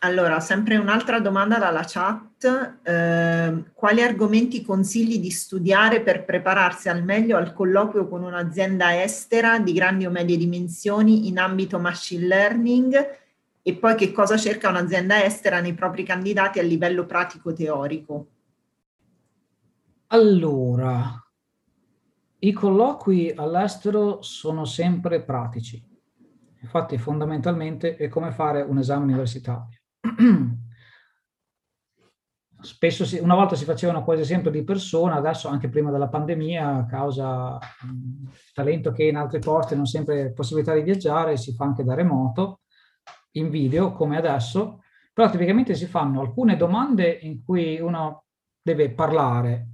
[0.03, 2.79] Allora, sempre un'altra domanda dalla chat.
[2.83, 9.59] Eh, quali argomenti consigli di studiare per prepararsi al meglio al colloquio con un'azienda estera
[9.59, 13.19] di grandi o medie dimensioni in ambito machine learning?
[13.63, 18.27] E poi che cosa cerca un'azienda estera nei propri candidati a livello pratico-teorico?
[20.07, 21.30] Allora,
[22.41, 25.85] i colloqui all'estero sono sempre pratici.
[26.63, 29.79] Infatti, fondamentalmente è come fare un esame universitario.
[32.63, 36.77] Spesso si, una volta si facevano quasi sempre di persona, adesso anche prima della pandemia,
[36.77, 41.65] a causa del talento che in altri posti non sempre possibilità di viaggiare, si fa
[41.65, 42.61] anche da remoto,
[43.33, 44.83] in video come adesso,
[45.13, 48.25] però tipicamente si fanno alcune domande in cui uno
[48.63, 49.70] deve parlare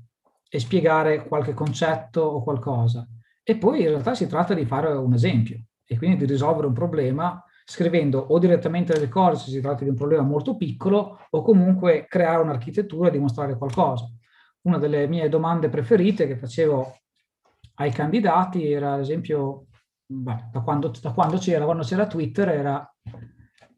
[0.57, 3.07] e spiegare qualche concetto o qualcosa.
[3.43, 6.73] E poi in realtà si tratta di fare un esempio e quindi di risolvere un
[6.73, 11.43] problema scrivendo o direttamente le cose se si tratta di un problema molto piccolo o
[11.43, 14.11] comunque creare un'architettura e dimostrare qualcosa.
[14.63, 17.01] Una delle mie domande preferite che facevo
[17.75, 19.67] ai candidati era ad esempio,
[20.07, 22.95] beh, da, quando, da quando c'era, quando c'era Twitter era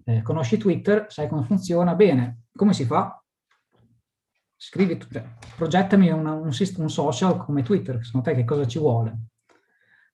[0.05, 3.18] eh, conosci Twitter, sai come funziona, bene, come si fa?
[4.59, 5.25] Scrivi, cioè,
[5.57, 9.19] progettami una, un, un, social come Twitter, secondo te che cosa ci vuole?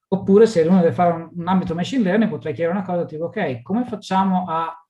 [0.09, 3.25] Oppure se uno deve fare un, un ambito machine learning potrei chiedere una cosa tipo,
[3.25, 4.87] ok, come facciamo a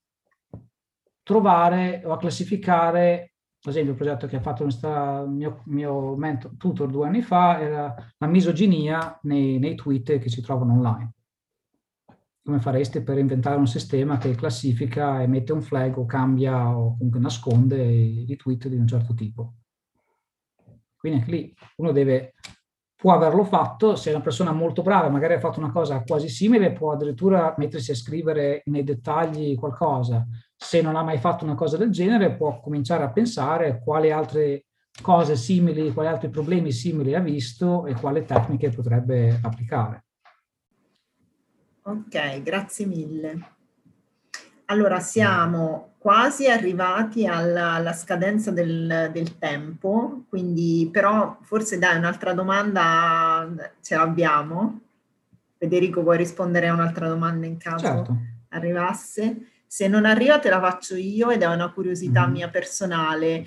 [1.22, 6.56] trovare o a classificare, ad esempio il progetto che ha fatto il mio, mio mentor,
[6.58, 11.12] tutor due anni fa, era la misoginia nei, nei tweet che si trovano online
[12.44, 17.18] come fareste per inventare un sistema che classifica, emette un flag o cambia o comunque
[17.18, 19.54] nasconde i tweet di un certo tipo.
[20.94, 22.34] Quindi anche lì uno deve,
[22.94, 26.28] può averlo fatto, se è una persona molto brava, magari ha fatto una cosa quasi
[26.28, 30.26] simile, può addirittura mettersi a scrivere nei dettagli qualcosa.
[30.54, 34.66] Se non ha mai fatto una cosa del genere, può cominciare a pensare quali altre
[35.00, 40.04] cose simili, quali altri problemi simili ha visto e quali tecniche potrebbe applicare.
[41.86, 43.52] Ok, grazie mille.
[44.66, 52.32] Allora, siamo quasi arrivati alla, alla scadenza del, del, tempo, quindi però forse dai un'altra
[52.32, 53.46] domanda
[53.82, 54.80] ce l'abbiamo.
[55.58, 58.16] Federico, vuoi rispondere a un'altra domanda in caso certo.
[58.48, 59.48] arrivasse?
[59.66, 62.32] Se non arriva te la faccio io ed è una curiosità mm.
[62.32, 63.44] mia personale.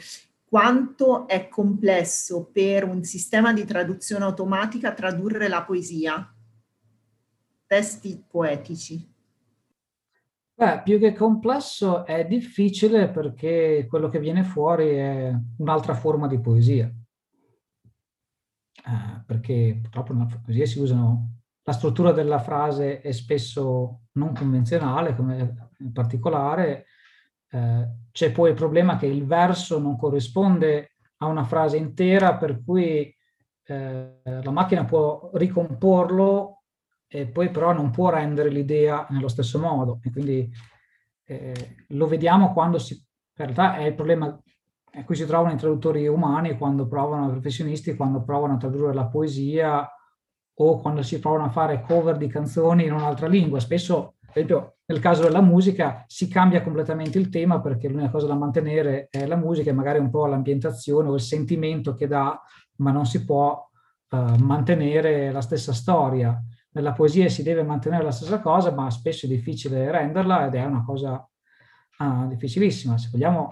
[0.47, 6.31] Quanto è complesso per un sistema di traduzione automatica tradurre la poesia?
[7.67, 9.13] Testi poetici.
[10.53, 16.39] Beh, più che complesso è difficile perché quello che viene fuori è un'altra forma di
[16.39, 16.91] poesia.
[18.73, 25.13] Eh, perché purtroppo nella poesia si usano la struttura della frase è spesso non convenzionale,
[25.13, 26.85] come in particolare.
[27.49, 32.63] Eh, c'è poi il problema che il verso non corrisponde a una frase intera, per
[32.63, 33.13] cui
[33.63, 36.56] eh, la macchina può ricomporlo
[37.07, 39.99] e poi però non può rendere l'idea nello stesso modo.
[40.03, 40.49] E quindi
[41.25, 42.93] eh, lo vediamo quando si...
[42.93, 47.31] In realtà è il problema a cui si trovano i traduttori umani quando provano, i
[47.31, 49.87] professionisti, quando provano a tradurre la poesia
[50.59, 53.59] o quando si provano a fare cover di canzoni in un'altra lingua.
[53.59, 58.25] Spesso, per esempio, nel caso della musica si cambia completamente il tema perché l'unica cosa
[58.25, 62.41] da mantenere è la musica e magari un po' l'ambientazione o il sentimento che dà,
[62.77, 63.69] ma non si può
[64.09, 66.41] uh, mantenere la stessa storia.
[66.77, 70.63] Nella poesia si deve mantenere la stessa cosa, ma spesso è difficile renderla ed è
[70.63, 71.27] una cosa
[71.97, 72.99] uh, difficilissima.
[72.99, 73.51] Se vogliamo,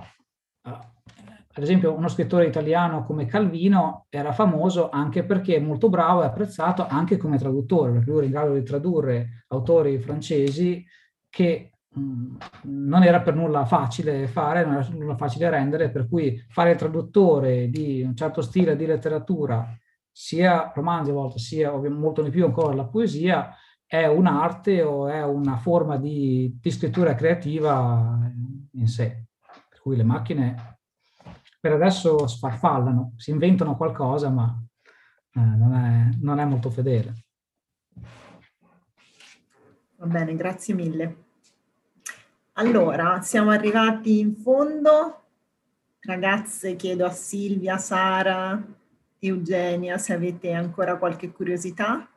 [0.62, 6.22] uh, ad esempio uno scrittore italiano come Calvino era famoso anche perché è molto bravo
[6.22, 10.86] e apprezzato anche come traduttore, perché lui era in grado di tradurre autori francesi
[11.28, 16.08] che mh, non era per nulla facile fare, non era per nulla facile rendere, per
[16.08, 19.68] cui fare il traduttore di un certo stile di letteratura,
[20.18, 23.54] sia romanzi a volte, sia molto di più ancora la poesia,
[23.86, 28.18] è un'arte o è una forma di, di scrittura creativa
[28.72, 29.26] in sé.
[29.70, 30.80] Per cui le macchine
[31.60, 34.58] per adesso sfarfallano, si inventano qualcosa, ma
[35.34, 37.14] eh, non, è, non è molto fedele.
[39.98, 41.24] Va bene, grazie mille.
[42.54, 45.24] Allora, siamo arrivati in fondo.
[46.00, 48.64] Ragazze, chiedo a Silvia, Sara,
[49.28, 52.08] Eugenia se avete ancora qualche curiosità.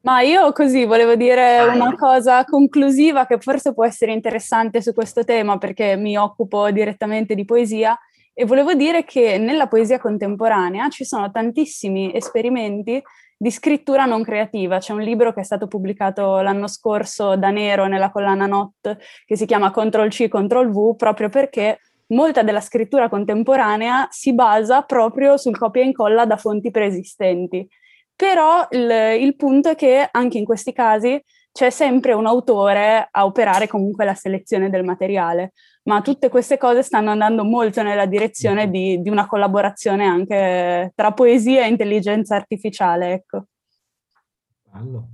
[0.00, 1.76] Ma io così volevo dire Vai.
[1.76, 7.34] una cosa conclusiva che forse può essere interessante su questo tema perché mi occupo direttamente
[7.34, 7.98] di poesia
[8.34, 13.02] e volevo dire che nella poesia contemporanea ci sono tantissimi esperimenti
[13.36, 14.78] di scrittura non creativa.
[14.78, 19.36] C'è un libro che è stato pubblicato l'anno scorso da Nero nella collana Not che
[19.36, 21.78] si chiama Ctrl C, Ctrl V, proprio perché
[22.08, 27.66] molta della scrittura contemporanea si basa proprio sul copia e incolla da fonti preesistenti.
[28.16, 28.90] Però il,
[29.20, 31.20] il punto è che anche in questi casi
[31.54, 35.52] c'è sempre un autore a operare comunque la selezione del materiale,
[35.84, 41.12] ma tutte queste cose stanno andando molto nella direzione di, di una collaborazione anche tra
[41.12, 43.12] poesia e intelligenza artificiale.
[43.12, 43.44] Ecco.
[44.62, 45.08] Bello.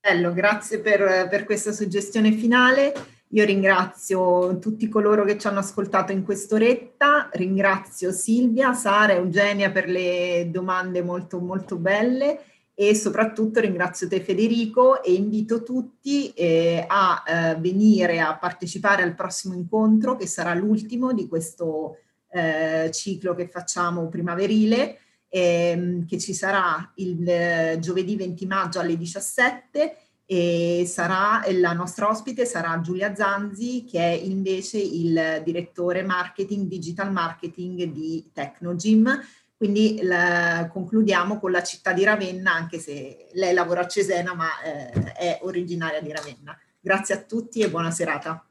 [0.00, 2.92] Bello, grazie per, per questa suggestione finale.
[3.30, 9.88] Io ringrazio tutti coloro che ci hanno ascoltato in quest'oretta, ringrazio Silvia, Sara, Eugenia per
[9.88, 12.40] le domande molto molto belle.
[12.78, 19.14] E soprattutto ringrazio te Federico e invito tutti eh, a eh, venire a partecipare al
[19.14, 21.96] prossimo incontro che sarà l'ultimo di questo
[22.28, 24.98] eh, ciclo che facciamo primaverile
[25.28, 29.96] ehm, che ci sarà il eh, giovedì 20 maggio alle 17
[30.26, 37.12] e sarà la nostra ospite sarà Giulia Zanzi che è invece il direttore marketing digital
[37.12, 39.20] marketing di Tecnogym
[39.56, 44.48] quindi la, concludiamo con la città di Ravenna, anche se lei lavora a Cesena, ma
[44.62, 46.56] eh, è originaria di Ravenna.
[46.78, 48.44] Grazie a tutti e buona serata.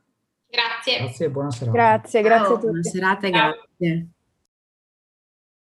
[0.49, 1.03] Grazie.
[1.03, 1.77] Grazie, buona serata.
[1.77, 2.53] Grazie, grazie Ciao.
[2.55, 2.65] a tutti.
[2.65, 4.07] Buona serata e grazie.